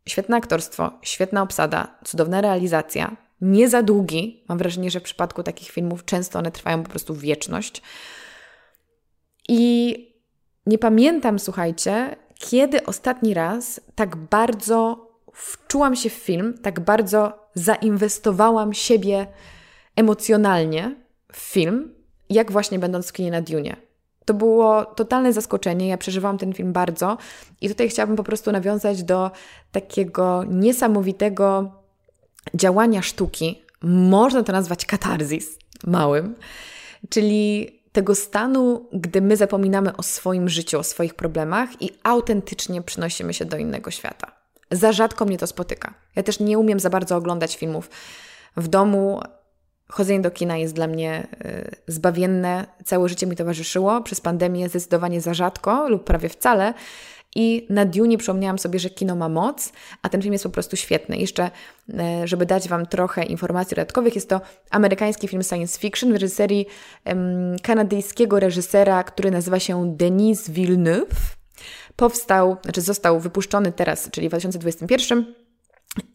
Świetne 0.05 0.37
aktorstwo, 0.37 0.91
świetna 1.01 1.41
obsada, 1.41 1.99
cudowna 2.03 2.41
realizacja, 2.41 3.17
nie 3.41 3.69
za 3.69 3.83
długi. 3.83 4.43
Mam 4.49 4.57
wrażenie, 4.57 4.91
że 4.91 4.99
w 4.99 5.03
przypadku 5.03 5.43
takich 5.43 5.69
filmów 5.69 6.05
często 6.05 6.39
one 6.39 6.51
trwają 6.51 6.83
po 6.83 6.89
prostu 6.89 7.15
wieczność. 7.15 7.81
I 9.49 9.95
nie 10.65 10.77
pamiętam, 10.77 11.39
słuchajcie, 11.39 12.15
kiedy 12.39 12.85
ostatni 12.85 13.33
raz 13.33 13.81
tak 13.95 14.15
bardzo 14.15 15.07
wczułam 15.33 15.95
się 15.95 16.09
w 16.09 16.13
film, 16.13 16.57
tak 16.61 16.79
bardzo 16.79 17.49
zainwestowałam 17.53 18.73
siebie 18.73 19.27
emocjonalnie 19.95 20.95
w 21.33 21.37
film, 21.37 21.93
jak 22.29 22.51
właśnie 22.51 22.79
będąc 22.79 23.09
w 23.09 23.13
kinie 23.13 23.31
na 23.31 23.41
Dune. 23.41 23.75
To 24.25 24.33
było 24.33 24.85
totalne 24.85 25.33
zaskoczenie. 25.33 25.87
Ja 25.87 25.97
przeżywałam 25.97 26.37
ten 26.37 26.53
film 26.53 26.73
bardzo 26.73 27.17
i 27.61 27.69
tutaj 27.69 27.89
chciałabym 27.89 28.15
po 28.15 28.23
prostu 28.23 28.51
nawiązać 28.51 29.03
do 29.03 29.31
takiego 29.71 30.43
niesamowitego 30.43 31.71
działania 32.53 33.01
sztuki. 33.01 33.61
Można 33.83 34.43
to 34.43 34.51
nazwać 34.51 34.85
katarzis 34.85 35.57
małym, 35.87 36.35
czyli 37.09 37.69
tego 37.91 38.15
stanu, 38.15 38.89
gdy 38.93 39.21
my 39.21 39.37
zapominamy 39.37 39.97
o 39.97 40.03
swoim 40.03 40.49
życiu, 40.49 40.79
o 40.79 40.83
swoich 40.83 41.13
problemach 41.13 41.81
i 41.81 41.89
autentycznie 42.03 42.81
przynosimy 42.81 43.33
się 43.33 43.45
do 43.45 43.57
innego 43.57 43.91
świata. 43.91 44.31
Za 44.71 44.91
rzadko 44.91 45.25
mnie 45.25 45.37
to 45.37 45.47
spotyka. 45.47 45.93
Ja 46.15 46.23
też 46.23 46.39
nie 46.39 46.59
umiem 46.59 46.79
za 46.79 46.89
bardzo 46.89 47.15
oglądać 47.15 47.57
filmów 47.57 47.89
w 48.57 48.67
domu 48.67 49.21
Chodzenie 49.91 50.21
do 50.21 50.31
kina 50.31 50.57
jest 50.57 50.73
dla 50.73 50.87
mnie 50.87 51.27
y, 51.45 51.75
zbawienne, 51.87 52.65
całe 52.85 53.09
życie 53.09 53.27
mi 53.27 53.35
towarzyszyło. 53.35 54.01
Przez 54.01 54.21
pandemię 54.21 54.69
zdecydowanie 54.69 55.21
za 55.21 55.33
rzadko 55.33 55.89
lub 55.89 56.03
prawie 56.03 56.29
wcale. 56.29 56.73
I 57.35 57.67
na 57.69 57.85
Dune 57.85 58.17
przypomniałam 58.17 58.59
sobie, 58.59 58.79
że 58.79 58.89
kino 58.89 59.15
ma 59.15 59.29
moc, 59.29 59.71
a 60.01 60.09
ten 60.09 60.21
film 60.21 60.33
jest 60.33 60.43
po 60.43 60.49
prostu 60.49 60.75
świetny. 60.75 61.17
Jeszcze, 61.17 61.51
y, 61.89 62.27
żeby 62.27 62.45
dać 62.45 62.67
Wam 62.67 62.85
trochę 62.85 63.23
informacji 63.23 63.75
dodatkowych, 63.75 64.15
jest 64.15 64.29
to 64.29 64.41
amerykański 64.69 65.27
film 65.27 65.43
science 65.43 65.79
fiction 65.79 66.09
w 66.09 66.13
reżyserii 66.13 66.65
um, 67.05 67.55
kanadyjskiego 67.63 68.39
reżysera, 68.39 69.03
który 69.03 69.31
nazywa 69.31 69.59
się 69.59 69.95
Denis 69.97 70.49
Villeneuve. 70.49 71.35
Powstał, 71.95 72.57
znaczy 72.63 72.81
został 72.81 73.19
wypuszczony 73.19 73.71
teraz, 73.71 74.09
czyli 74.11 74.27
w 74.27 74.31
2021 74.31 75.40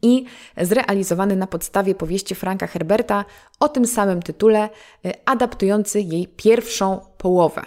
i 0.02 0.24
zrealizowany 0.60 1.36
na 1.36 1.46
podstawie 1.46 1.94
powieści 1.94 2.34
Franka 2.34 2.66
Herberta 2.66 3.24
o 3.60 3.68
tym 3.68 3.86
samym 3.86 4.22
tytule, 4.22 4.68
y, 5.06 5.12
adaptujący 5.24 6.00
jej 6.00 6.28
pierwszą 6.28 7.00
połowę. 7.18 7.62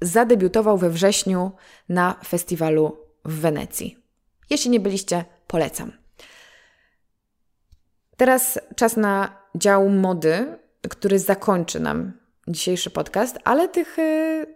Zadebiutował 0.00 0.78
we 0.78 0.90
wrześniu 0.90 1.52
na 1.88 2.20
festiwalu 2.26 2.98
w 3.24 3.40
Wenecji. 3.40 3.96
Jeśli 4.50 4.70
nie 4.70 4.80
byliście, 4.80 5.24
polecam. 5.46 5.92
Teraz 8.16 8.58
czas 8.76 8.96
na 8.96 9.42
dział 9.54 9.88
mody, 9.88 10.58
który 10.90 11.18
zakończy 11.18 11.80
nam 11.80 12.12
dzisiejszy 12.48 12.90
podcast, 12.90 13.38
ale 13.44 13.68
tych 13.68 13.98
y, 13.98 14.55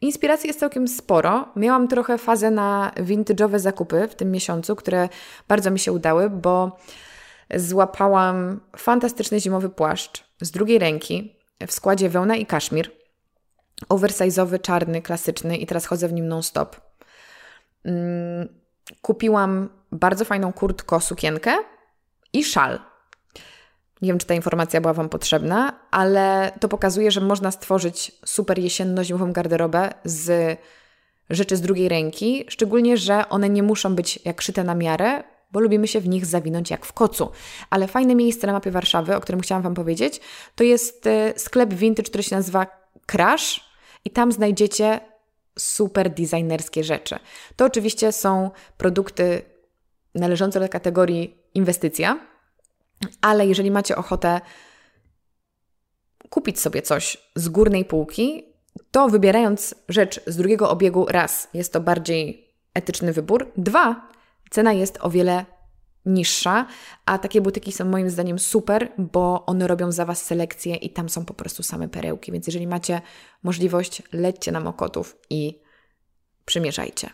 Inspiracji 0.00 0.46
jest 0.46 0.60
całkiem 0.60 0.88
sporo. 0.88 1.48
Miałam 1.56 1.88
trochę 1.88 2.18
fazę 2.18 2.50
na 2.50 2.92
vintage'owe 2.96 3.58
zakupy 3.58 4.08
w 4.08 4.14
tym 4.14 4.30
miesiącu, 4.30 4.76
które 4.76 5.08
bardzo 5.48 5.70
mi 5.70 5.78
się 5.78 5.92
udały, 5.92 6.30
bo 6.30 6.78
złapałam 7.54 8.60
fantastyczny 8.76 9.40
zimowy 9.40 9.68
płaszcz 9.68 10.24
z 10.40 10.50
drugiej 10.50 10.78
ręki 10.78 11.36
w 11.66 11.72
składzie 11.72 12.08
wełna 12.08 12.36
i 12.36 12.46
kaszmir. 12.46 12.90
Oversize'owy, 13.88 14.60
czarny, 14.60 15.02
klasyczny 15.02 15.56
i 15.56 15.66
teraz 15.66 15.86
chodzę 15.86 16.08
w 16.08 16.12
nim 16.12 16.28
non-stop. 16.28 16.76
Mm, 17.84 18.48
kupiłam 19.02 19.68
bardzo 19.92 20.24
fajną 20.24 20.52
kurtko, 20.52 21.00
sukienkę 21.00 21.56
i 22.32 22.44
szal 22.44 22.89
nie 24.02 24.08
wiem, 24.08 24.18
czy 24.18 24.26
ta 24.26 24.34
informacja 24.34 24.80
była 24.80 24.92
Wam 24.92 25.08
potrzebna, 25.08 25.80
ale 25.90 26.52
to 26.60 26.68
pokazuje, 26.68 27.10
że 27.10 27.20
można 27.20 27.50
stworzyć 27.50 28.12
super 28.24 28.58
jesienno-zimową 28.58 29.32
garderobę 29.32 29.90
z 30.04 30.58
rzeczy 31.30 31.56
z 31.56 31.60
drugiej 31.60 31.88
ręki, 31.88 32.44
szczególnie, 32.48 32.96
że 32.96 33.28
one 33.28 33.48
nie 33.48 33.62
muszą 33.62 33.94
być 33.94 34.18
jak 34.24 34.42
szyte 34.42 34.64
na 34.64 34.74
miarę, 34.74 35.22
bo 35.52 35.60
lubimy 35.60 35.88
się 35.88 36.00
w 36.00 36.08
nich 36.08 36.26
zawinąć 36.26 36.70
jak 36.70 36.86
w 36.86 36.92
kocu. 36.92 37.30
Ale 37.70 37.88
fajne 37.88 38.14
miejsce 38.14 38.46
na 38.46 38.52
mapie 38.52 38.70
Warszawy, 38.70 39.16
o 39.16 39.20
którym 39.20 39.40
chciałam 39.40 39.62
Wam 39.62 39.74
powiedzieć, 39.74 40.20
to 40.54 40.64
jest 40.64 41.06
e, 41.06 41.32
sklep 41.36 41.74
vintage, 41.74 42.08
który 42.08 42.22
się 42.22 42.36
nazywa 42.36 42.66
Crash 43.06 43.70
i 44.04 44.10
tam 44.10 44.32
znajdziecie 44.32 45.00
super 45.58 46.10
designerskie 46.10 46.84
rzeczy. 46.84 47.18
To 47.56 47.64
oczywiście 47.64 48.12
są 48.12 48.50
produkty 48.76 49.42
należące 50.14 50.60
do 50.60 50.68
kategorii 50.68 51.36
inwestycja, 51.54 52.29
ale 53.20 53.46
jeżeli 53.46 53.70
macie 53.70 53.96
ochotę 53.96 54.40
kupić 56.30 56.60
sobie 56.60 56.82
coś 56.82 57.16
z 57.34 57.48
górnej 57.48 57.84
półki, 57.84 58.44
to 58.90 59.08
wybierając 59.08 59.74
rzecz 59.88 60.20
z 60.26 60.36
drugiego 60.36 60.70
obiegu, 60.70 61.06
raz, 61.08 61.48
jest 61.54 61.72
to 61.72 61.80
bardziej 61.80 62.54
etyczny 62.74 63.12
wybór, 63.12 63.52
dwa, 63.56 64.08
cena 64.50 64.72
jest 64.72 64.98
o 65.00 65.10
wiele 65.10 65.44
niższa, 66.06 66.66
a 67.06 67.18
takie 67.18 67.40
butyki 67.40 67.72
są 67.72 67.84
moim 67.84 68.10
zdaniem 68.10 68.38
super, 68.38 68.92
bo 68.98 69.46
one 69.46 69.66
robią 69.66 69.92
za 69.92 70.04
Was 70.04 70.24
selekcję 70.24 70.76
i 70.76 70.90
tam 70.90 71.08
są 71.08 71.24
po 71.24 71.34
prostu 71.34 71.62
same 71.62 71.88
perełki, 71.88 72.32
więc 72.32 72.46
jeżeli 72.46 72.66
macie 72.66 73.00
możliwość, 73.42 74.02
lećcie 74.12 74.52
na 74.52 74.60
Mokotów 74.60 75.16
i 75.30 75.62
przymierzajcie. 76.44 77.10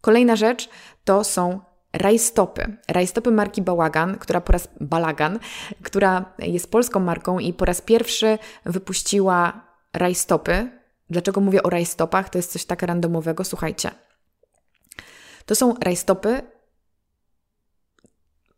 Kolejna 0.00 0.36
rzecz 0.36 0.68
to 1.04 1.24
są 1.24 1.60
rajstopy. 1.98 2.76
Rajstopy 2.88 3.30
marki 3.30 3.62
Bałagan, 3.62 4.18
która 4.18 4.40
po 4.40 4.52
raz 4.52 4.68
Balagan, 4.80 5.38
która 5.82 6.24
jest 6.38 6.70
polską 6.70 7.00
marką 7.00 7.38
i 7.38 7.52
po 7.52 7.64
raz 7.64 7.80
pierwszy 7.80 8.38
wypuściła 8.64 9.66
rajstopy. 9.92 10.70
Dlaczego 11.10 11.40
mówię 11.40 11.62
o 11.62 11.70
rajstopach? 11.70 12.28
To 12.28 12.38
jest 12.38 12.52
coś 12.52 12.64
tak 12.64 12.82
randomowego. 12.82 13.44
Słuchajcie. 13.44 13.90
To 15.46 15.54
są 15.54 15.74
rajstopy 15.80 16.42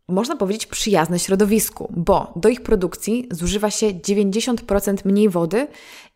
można 0.09 0.35
powiedzieć, 0.35 0.65
przyjazne 0.65 1.19
środowisku, 1.19 1.93
bo 1.97 2.33
do 2.35 2.49
ich 2.49 2.61
produkcji 2.61 3.27
zużywa 3.31 3.71
się 3.71 3.87
90% 3.87 4.97
mniej 5.05 5.29
wody 5.29 5.67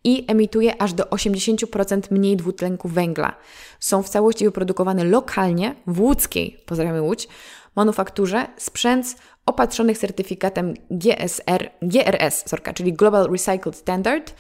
i 0.04 0.26
emituje 0.28 0.82
aż 0.82 0.94
do 0.94 1.04
80% 1.04 2.12
mniej 2.12 2.38
dwutlenku 2.38 2.88
węgla. 2.88 3.36
Są 3.80 4.04
w 4.04 4.10
całości 4.10 4.46
wyprodukowane 4.46 5.04
lokalnie 5.04 5.76
w 5.88 6.02
łódzkiej, 6.02 6.58
pozdrawiamy 6.66 7.02
Łódź, 7.02 7.28
manufakturze 7.76 8.48
sprzęt 8.58 9.16
opatrzonych 9.46 9.98
certyfikatem 9.98 10.74
GSR, 10.92 11.70
GRS, 11.82 12.50
sorka, 12.50 12.74
czyli 12.74 12.94
Global 12.94 13.32
Recycled 13.32 13.76
Standard 13.76 14.34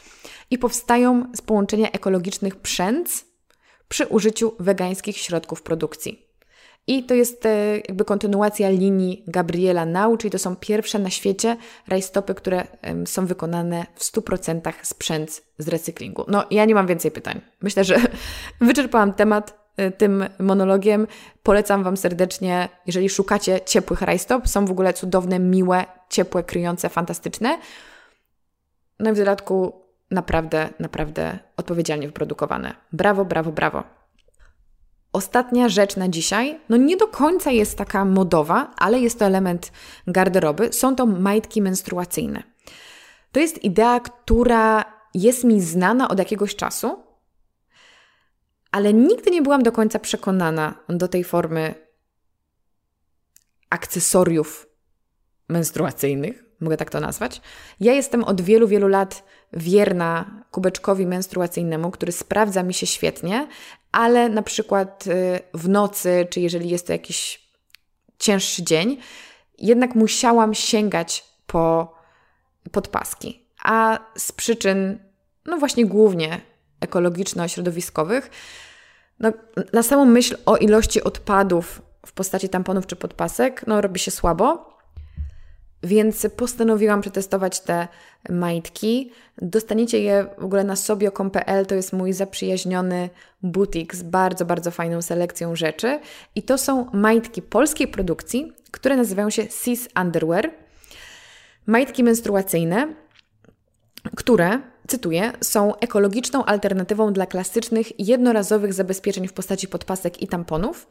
i 0.51 0.57
powstają 0.57 1.31
z 1.35 1.41
połączenia 1.41 1.91
ekologicznych 1.91 2.55
przędz 2.55 3.25
przy 3.87 4.05
użyciu 4.05 4.55
wegańskich 4.59 5.17
środków 5.17 5.61
produkcji. 5.61 6.22
I 6.87 7.03
to 7.03 7.13
jest 7.13 7.45
e, 7.45 7.77
jakby 7.77 8.05
kontynuacja 8.05 8.69
linii 8.69 9.23
Gabriela 9.27 9.85
Nau, 9.85 10.17
czyli 10.17 10.31
to 10.31 10.39
są 10.39 10.55
pierwsze 10.55 10.99
na 10.99 11.09
świecie 11.09 11.57
rajstopy, 11.87 12.35
które 12.35 12.67
są 13.05 13.25
wykonane 13.25 13.85
w 13.95 14.03
100% 14.03 14.73
sprzęt 14.81 15.41
z 15.57 15.67
recyklingu. 15.67 16.25
No, 16.27 16.43
ja 16.51 16.65
nie 16.65 16.75
mam 16.75 16.87
więcej 16.87 17.11
pytań. 17.11 17.41
Myślę, 17.61 17.83
że 17.83 17.95
wyczerpałam 18.61 19.13
temat 19.13 19.69
e, 19.77 19.91
tym 19.91 20.25
monologiem. 20.39 21.07
Polecam 21.43 21.83
Wam 21.83 21.97
serdecznie, 21.97 22.69
jeżeli 22.85 23.09
szukacie 23.09 23.61
ciepłych 23.65 24.01
rajstop. 24.01 24.47
Są 24.47 24.65
w 24.65 24.71
ogóle 24.71 24.93
cudowne, 24.93 25.39
miłe, 25.39 25.85
ciepłe, 26.09 26.43
kryjące, 26.43 26.89
fantastyczne. 26.89 27.57
No 28.99 29.09
i 29.09 29.13
w 29.13 29.17
dodatku 29.17 29.81
naprawdę, 30.11 30.69
naprawdę 30.79 31.39
odpowiedzialnie 31.57 32.07
wyprodukowane. 32.07 32.75
Brawo, 32.91 33.25
brawo, 33.25 33.51
brawo. 33.51 34.02
Ostatnia 35.13 35.69
rzecz 35.69 35.95
na 35.95 36.09
dzisiaj, 36.09 36.59
no 36.69 36.77
nie 36.77 36.97
do 36.97 37.07
końca 37.07 37.51
jest 37.51 37.77
taka 37.77 38.05
modowa, 38.05 38.73
ale 38.77 38.99
jest 38.99 39.19
to 39.19 39.25
element 39.25 39.71
garderoby. 40.07 40.73
Są 40.73 40.95
to 40.95 41.05
majtki 41.05 41.61
menstruacyjne. 41.61 42.43
To 43.31 43.39
jest 43.39 43.63
idea, 43.63 43.99
która 43.99 44.85
jest 45.13 45.43
mi 45.43 45.61
znana 45.61 46.09
od 46.09 46.19
jakiegoś 46.19 46.55
czasu, 46.55 47.03
ale 48.71 48.93
nigdy 48.93 49.31
nie 49.31 49.41
byłam 49.41 49.63
do 49.63 49.71
końca 49.71 49.99
przekonana 49.99 50.75
do 50.89 51.07
tej 51.07 51.23
formy 51.23 51.75
akcesoriów 53.69 54.67
menstruacyjnych, 55.49 56.42
mogę 56.59 56.77
tak 56.77 56.89
to 56.89 56.99
nazwać. 56.99 57.41
Ja 57.79 57.93
jestem 57.93 58.23
od 58.23 58.41
wielu, 58.41 58.67
wielu 58.67 58.87
lat 58.87 59.23
wierna 59.53 60.43
kubeczkowi 60.51 61.05
menstruacyjnemu, 61.05 61.91
który 61.91 62.11
sprawdza 62.11 62.63
mi 62.63 62.73
się 62.73 62.87
świetnie, 62.87 63.47
ale 63.91 64.29
na 64.29 64.41
przykład 64.41 65.07
y, 65.07 65.39
w 65.53 65.69
nocy, 65.69 66.27
czy 66.29 66.39
jeżeli 66.39 66.69
jest 66.69 66.87
to 66.87 66.93
jakiś 66.93 67.49
cięższy 68.19 68.63
dzień, 68.63 68.97
jednak 69.57 69.95
musiałam 69.95 70.53
sięgać 70.53 71.23
po 71.47 71.93
podpaski. 72.71 73.47
A 73.63 73.99
z 74.17 74.31
przyczyn, 74.31 74.99
no 75.45 75.57
właśnie 75.57 75.85
głównie 75.85 76.41
ekologiczno-środowiskowych, 76.81 78.29
no, 79.19 79.31
na 79.73 79.83
samą 79.83 80.05
myśl 80.05 80.37
o 80.45 80.57
ilości 80.57 81.03
odpadów 81.03 81.81
w 82.05 82.11
postaci 82.11 82.49
tamponów 82.49 82.87
czy 82.87 82.95
podpasek, 82.95 83.67
no 83.67 83.81
robi 83.81 83.99
się 83.99 84.11
słabo. 84.11 84.72
Więc 85.83 86.27
postanowiłam 86.37 87.01
przetestować 87.01 87.59
te 87.59 87.87
majtki. 88.29 89.11
Dostaniecie 89.41 89.99
je 89.99 90.25
w 90.37 90.45
ogóle 90.45 90.63
na 90.63 90.75
sobio.pl, 90.75 91.65
to 91.65 91.75
jest 91.75 91.93
mój 91.93 92.13
zaprzyjaźniony 92.13 93.09
butik 93.43 93.95
z 93.95 94.03
bardzo, 94.03 94.45
bardzo 94.45 94.71
fajną 94.71 95.01
selekcją 95.01 95.55
rzeczy. 95.55 95.99
I 96.35 96.43
to 96.43 96.57
są 96.57 96.89
majtki 96.93 97.41
polskiej 97.41 97.87
produkcji, 97.87 98.53
które 98.71 98.97
nazywają 98.97 99.29
się 99.29 99.47
Cis 99.47 99.89
Underwear. 100.01 100.51
Majtki 101.65 102.03
menstruacyjne, 102.03 102.93
które, 104.15 104.59
cytuję, 104.87 105.31
są 105.41 105.75
ekologiczną 105.75 106.45
alternatywą 106.45 107.13
dla 107.13 107.25
klasycznych 107.25 107.99
jednorazowych 107.99 108.73
zabezpieczeń 108.73 109.27
w 109.27 109.33
postaci 109.33 109.67
podpasek 109.67 110.21
i 110.21 110.27
tamponów. 110.27 110.87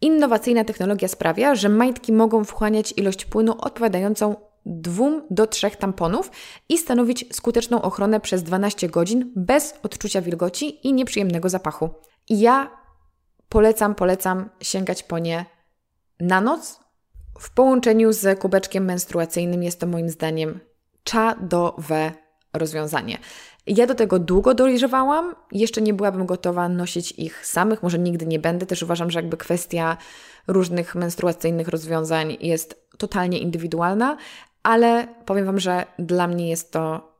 Innowacyjna 0.00 0.64
technologia 0.64 1.08
sprawia, 1.08 1.54
że 1.54 1.68
majtki 1.68 2.12
mogą 2.12 2.44
wchłaniać 2.44 2.94
ilość 2.96 3.24
płynu 3.24 3.54
odpowiadającą 3.58 4.36
2 4.66 5.04
do 5.30 5.46
3 5.46 5.70
tamponów 5.70 6.30
i 6.68 6.78
stanowić 6.78 7.24
skuteczną 7.32 7.82
ochronę 7.82 8.20
przez 8.20 8.42
12 8.42 8.88
godzin 8.88 9.32
bez 9.36 9.74
odczucia 9.82 10.22
wilgoci 10.22 10.86
i 10.88 10.92
nieprzyjemnego 10.92 11.48
zapachu. 11.48 11.90
I 12.28 12.40
ja 12.40 12.70
polecam, 13.48 13.94
polecam 13.94 14.50
sięgać 14.60 15.02
po 15.02 15.18
nie 15.18 15.44
na 16.20 16.40
noc. 16.40 16.80
W 17.38 17.54
połączeniu 17.54 18.12
z 18.12 18.38
kubeczkiem 18.38 18.84
menstruacyjnym 18.84 19.62
jest 19.62 19.80
to 19.80 19.86
moim 19.86 20.08
zdaniem 20.08 20.60
czadowe 21.04 22.12
rozwiązanie. 22.52 23.18
Ja 23.66 23.86
do 23.86 23.94
tego 23.94 24.18
długo 24.18 24.54
dojrzewałam, 24.54 25.34
jeszcze 25.52 25.82
nie 25.82 25.94
byłabym 25.94 26.26
gotowa 26.26 26.68
nosić 26.68 27.12
ich 27.12 27.46
samych, 27.46 27.82
może 27.82 27.98
nigdy 27.98 28.26
nie 28.26 28.38
będę. 28.38 28.66
Też 28.66 28.82
uważam, 28.82 29.10
że 29.10 29.18
jakby 29.18 29.36
kwestia 29.36 29.96
różnych 30.46 30.94
menstruacyjnych 30.94 31.68
rozwiązań 31.68 32.36
jest 32.40 32.88
totalnie 32.98 33.38
indywidualna, 33.38 34.16
ale 34.62 35.08
powiem 35.26 35.46
Wam, 35.46 35.60
że 35.60 35.86
dla 35.98 36.26
mnie 36.26 36.48
jest 36.48 36.72
to 36.72 37.12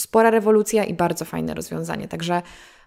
spora 0.00 0.30
rewolucja 0.30 0.84
i 0.84 0.94
bardzo 0.94 1.24
fajne 1.24 1.54
rozwiązanie. 1.54 2.08
Także 2.08 2.42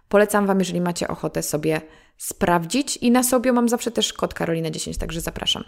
polecam 0.10 0.46
Wam, 0.46 0.60
jeżeli 0.60 0.82
macie 0.82 1.08
ochotę 1.08 1.44
sobie 1.44 1.82
sprawdzić. 2.18 2.98
I 2.98 3.12
na 3.12 3.24
sobie 3.24 3.52
mam 3.52 3.70
zawsze 3.70 3.92
też 3.92 4.14
kod 4.14 4.34
Karolina10, 4.34 4.98
także 4.98 5.22
zapraszam. 5.22 5.64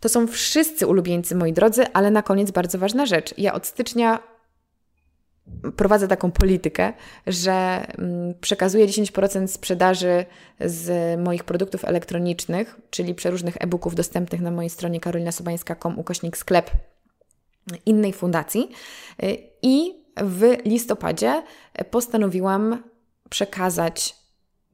To 0.00 0.08
są 0.08 0.26
wszyscy 0.26 0.86
ulubieńcy, 0.86 1.34
moi 1.34 1.52
drodzy, 1.52 1.92
ale 1.92 2.10
na 2.10 2.22
koniec 2.22 2.50
bardzo 2.50 2.78
ważna 2.78 3.06
rzecz. 3.06 3.34
Ja 3.38 3.54
od 3.54 3.66
stycznia 3.66 4.18
prowadzę 5.76 6.08
taką 6.08 6.30
politykę, 6.30 6.92
że 7.26 7.86
mm, 7.98 8.34
przekazuję 8.40 8.86
10% 8.86 9.46
sprzedaży 9.46 10.24
z 10.60 11.20
moich 11.20 11.44
produktów 11.44 11.84
elektronicznych, 11.84 12.80
czyli 12.90 13.14
przeróżnych 13.14 13.56
e-booków 13.60 13.94
dostępnych 13.94 14.40
na 14.40 14.50
mojej 14.50 14.70
stronie 14.70 15.00
karolinasobańska.com 15.00 15.98
ukośnik 15.98 16.36
sklep 16.36 16.70
innej 17.86 18.12
fundacji. 18.12 18.70
I 19.62 19.94
w 20.16 20.56
listopadzie 20.64 21.42
postanowiłam 21.90 22.82
przekazać 23.30 24.16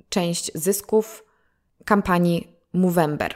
część 0.08 0.50
zysków 0.54 1.24
kampanii 1.84 2.56
Movember. 2.72 3.34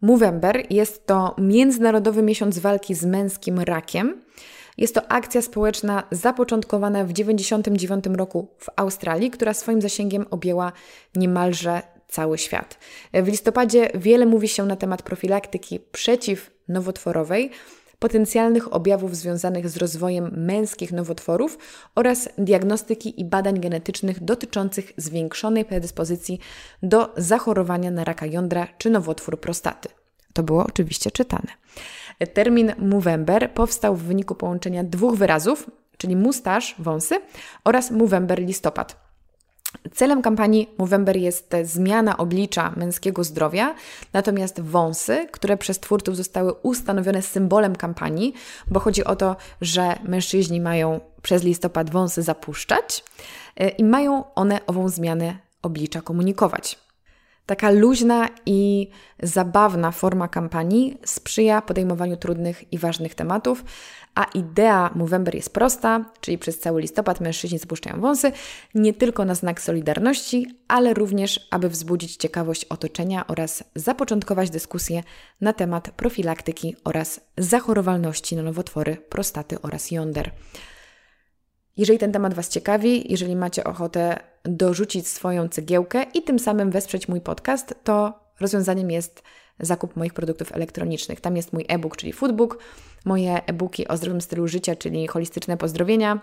Movember 0.00 0.66
jest 0.70 1.06
to 1.06 1.34
Międzynarodowy 1.38 2.22
Miesiąc 2.22 2.58
Walki 2.58 2.94
z 2.94 3.04
Męskim 3.04 3.60
Rakiem. 3.60 4.22
Jest 4.76 4.94
to 4.94 5.12
akcja 5.12 5.42
społeczna 5.42 6.02
zapoczątkowana 6.10 7.04
w 7.04 7.12
1999 7.12 8.18
roku 8.18 8.48
w 8.58 8.66
Australii, 8.76 9.30
która 9.30 9.54
swoim 9.54 9.82
zasięgiem 9.82 10.26
objęła 10.30 10.72
niemalże 11.14 11.82
cały 12.08 12.38
świat. 12.38 12.78
W 13.12 13.28
listopadzie 13.28 13.90
wiele 13.94 14.26
mówi 14.26 14.48
się 14.48 14.66
na 14.66 14.76
temat 14.76 15.02
profilaktyki 15.02 15.80
przeciwnowotworowej, 15.80 17.50
potencjalnych 17.98 18.74
objawów 18.74 19.16
związanych 19.16 19.68
z 19.68 19.76
rozwojem 19.76 20.30
męskich 20.36 20.92
nowotworów 20.92 21.58
oraz 21.94 22.28
diagnostyki 22.38 23.20
i 23.20 23.24
badań 23.24 23.60
genetycznych 23.60 24.24
dotyczących 24.24 24.92
zwiększonej 24.96 25.64
predyspozycji 25.64 26.38
do 26.82 27.14
zachorowania 27.16 27.90
na 27.90 28.04
raka 28.04 28.26
jądra 28.26 28.68
czy 28.78 28.90
nowotwór 28.90 29.40
prostaty. 29.40 29.88
To 30.32 30.42
było 30.42 30.64
oczywiście 30.64 31.10
czytane. 31.10 31.48
Termin 32.34 32.72
Movember 32.78 33.50
powstał 33.50 33.96
w 33.96 34.02
wyniku 34.02 34.34
połączenia 34.34 34.84
dwóch 34.84 35.16
wyrazów, 35.16 35.70
czyli 35.96 36.16
mustaż, 36.16 36.74
wąsy 36.78 37.20
oraz 37.64 37.90
Movember, 37.90 38.38
listopad. 38.38 39.06
Celem 39.94 40.22
kampanii 40.22 40.70
Movember 40.78 41.16
jest 41.16 41.54
zmiana 41.62 42.16
oblicza 42.16 42.72
męskiego 42.76 43.24
zdrowia, 43.24 43.74
natomiast 44.12 44.60
wąsy, 44.60 45.28
które 45.32 45.56
przez 45.56 45.80
twórców 45.80 46.16
zostały 46.16 46.52
ustanowione 46.52 47.22
symbolem 47.22 47.76
kampanii, 47.76 48.34
bo 48.66 48.80
chodzi 48.80 49.04
o 49.04 49.16
to, 49.16 49.36
że 49.60 49.98
mężczyźni 50.04 50.60
mają 50.60 51.00
przez 51.22 51.42
listopad 51.42 51.90
wąsy 51.90 52.22
zapuszczać 52.22 53.04
y, 53.60 53.68
i 53.68 53.84
mają 53.84 54.34
one 54.34 54.66
ową 54.66 54.88
zmianę 54.88 55.38
oblicza 55.62 56.00
komunikować. 56.00 56.85
Taka 57.46 57.70
luźna 57.70 58.28
i 58.46 58.88
zabawna 59.22 59.90
forma 59.90 60.28
kampanii 60.28 60.98
sprzyja 61.04 61.62
podejmowaniu 61.62 62.16
trudnych 62.16 62.72
i 62.72 62.78
ważnych 62.78 63.14
tematów, 63.14 63.64
a 64.14 64.24
idea 64.24 64.90
Movember 64.94 65.34
jest 65.34 65.52
prosta, 65.52 66.04
czyli 66.20 66.38
przez 66.38 66.58
cały 66.58 66.80
listopad 66.80 67.20
mężczyźni 67.20 67.58
spuszczają 67.58 68.00
wąsy, 68.00 68.32
nie 68.74 68.94
tylko 68.94 69.24
na 69.24 69.34
znak 69.34 69.60
solidarności, 69.60 70.46
ale 70.68 70.94
również, 70.94 71.48
aby 71.50 71.68
wzbudzić 71.68 72.16
ciekawość 72.16 72.64
otoczenia 72.64 73.26
oraz 73.26 73.64
zapoczątkować 73.74 74.50
dyskusję 74.50 75.02
na 75.40 75.52
temat 75.52 75.90
profilaktyki 75.90 76.76
oraz 76.84 77.20
zachorowalności 77.38 78.36
na 78.36 78.42
nowotwory 78.42 78.96
prostaty 78.96 79.60
oraz 79.62 79.90
jąder. 79.90 80.30
Jeżeli 81.76 81.98
ten 81.98 82.12
temat 82.12 82.34
Was 82.34 82.48
ciekawi, 82.48 83.12
jeżeli 83.12 83.36
macie 83.36 83.64
ochotę 83.64 84.18
dorzucić 84.44 85.08
swoją 85.08 85.48
cegiełkę 85.48 86.02
i 86.14 86.22
tym 86.22 86.38
samym 86.38 86.70
wesprzeć 86.70 87.08
mój 87.08 87.20
podcast, 87.20 87.74
to 87.84 88.14
rozwiązaniem 88.40 88.90
jest 88.90 89.22
zakup 89.60 89.96
moich 89.96 90.14
produktów 90.14 90.52
elektronicznych. 90.52 91.20
Tam 91.20 91.36
jest 91.36 91.52
mój 91.52 91.64
e-book, 91.68 91.96
czyli 91.96 92.12
foodbook, 92.12 92.58
moje 93.04 93.46
e-booki 93.46 93.88
o 93.88 93.96
zdrowym 93.96 94.20
stylu 94.20 94.48
życia, 94.48 94.76
czyli 94.76 95.06
holistyczne 95.06 95.56
pozdrowienia, 95.56 96.20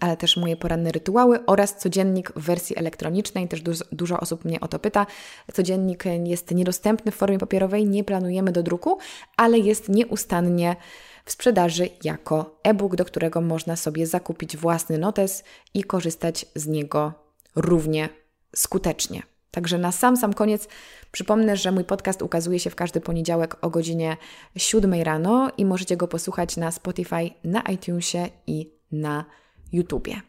ale 0.00 0.16
też 0.16 0.36
moje 0.36 0.56
poranne 0.56 0.92
rytuały 0.92 1.46
oraz 1.46 1.76
codziennik 1.76 2.32
w 2.36 2.42
wersji 2.42 2.78
elektronicznej. 2.78 3.48
Też 3.48 3.62
dużo, 3.62 3.84
dużo, 3.92 4.20
osób 4.20 4.44
mnie 4.44 4.60
o 4.60 4.68
to 4.68 4.78
pyta. 4.78 5.06
Codziennik 5.52 6.04
jest 6.24 6.50
niedostępny 6.54 7.12
w 7.12 7.14
formie 7.14 7.38
papierowej, 7.38 7.86
nie 7.86 8.04
planujemy 8.04 8.52
do 8.52 8.62
druku, 8.62 8.98
ale 9.36 9.58
jest 9.58 9.88
nieustannie 9.88 10.76
w 11.24 11.32
sprzedaży 11.32 11.88
jako 12.04 12.58
e-book, 12.62 12.96
do 12.96 13.04
którego 13.04 13.40
można 13.40 13.76
sobie 13.76 14.06
zakupić 14.06 14.56
własny 14.56 14.98
notes 14.98 15.44
i 15.74 15.84
korzystać 15.84 16.46
z 16.54 16.66
niego 16.66 17.12
równie 17.56 18.08
skutecznie. 18.56 19.22
Także 19.50 19.78
na 19.78 19.92
sam 19.92 20.16
sam 20.16 20.34
koniec 20.34 20.68
przypomnę, 21.12 21.56
że 21.56 21.72
mój 21.72 21.84
podcast 21.84 22.22
ukazuje 22.22 22.58
się 22.60 22.70
w 22.70 22.74
każdy 22.74 23.00
poniedziałek 23.00 23.56
o 23.60 23.70
godzinie 23.70 24.16
7 24.56 24.94
rano 25.02 25.50
i 25.56 25.64
możecie 25.64 25.96
go 25.96 26.08
posłuchać 26.08 26.56
na 26.56 26.70
Spotify, 26.70 27.30
na 27.44 27.62
iTunesie 27.62 28.28
i 28.46 28.70
na 28.92 29.24
YouTubie. 29.72 30.20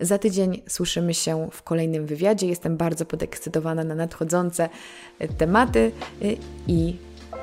Za 0.00 0.18
tydzień 0.18 0.62
słyszymy 0.68 1.14
się 1.14 1.48
w 1.52 1.62
kolejnym 1.62 2.06
wywiadzie. 2.06 2.46
Jestem 2.46 2.76
bardzo 2.76 3.06
podekscytowana 3.06 3.84
na 3.84 3.94
nadchodzące 3.94 4.68
tematy 5.38 5.92
i 6.66 6.96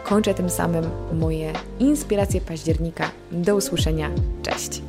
kończę 0.04 0.34
tym 0.34 0.50
samym 0.50 0.86
moje 1.14 1.54
inspiracje 1.80 2.42
października. 2.42 3.10
Do 3.32 3.56
usłyszenia. 3.56 4.10
Cześć! 4.44 4.82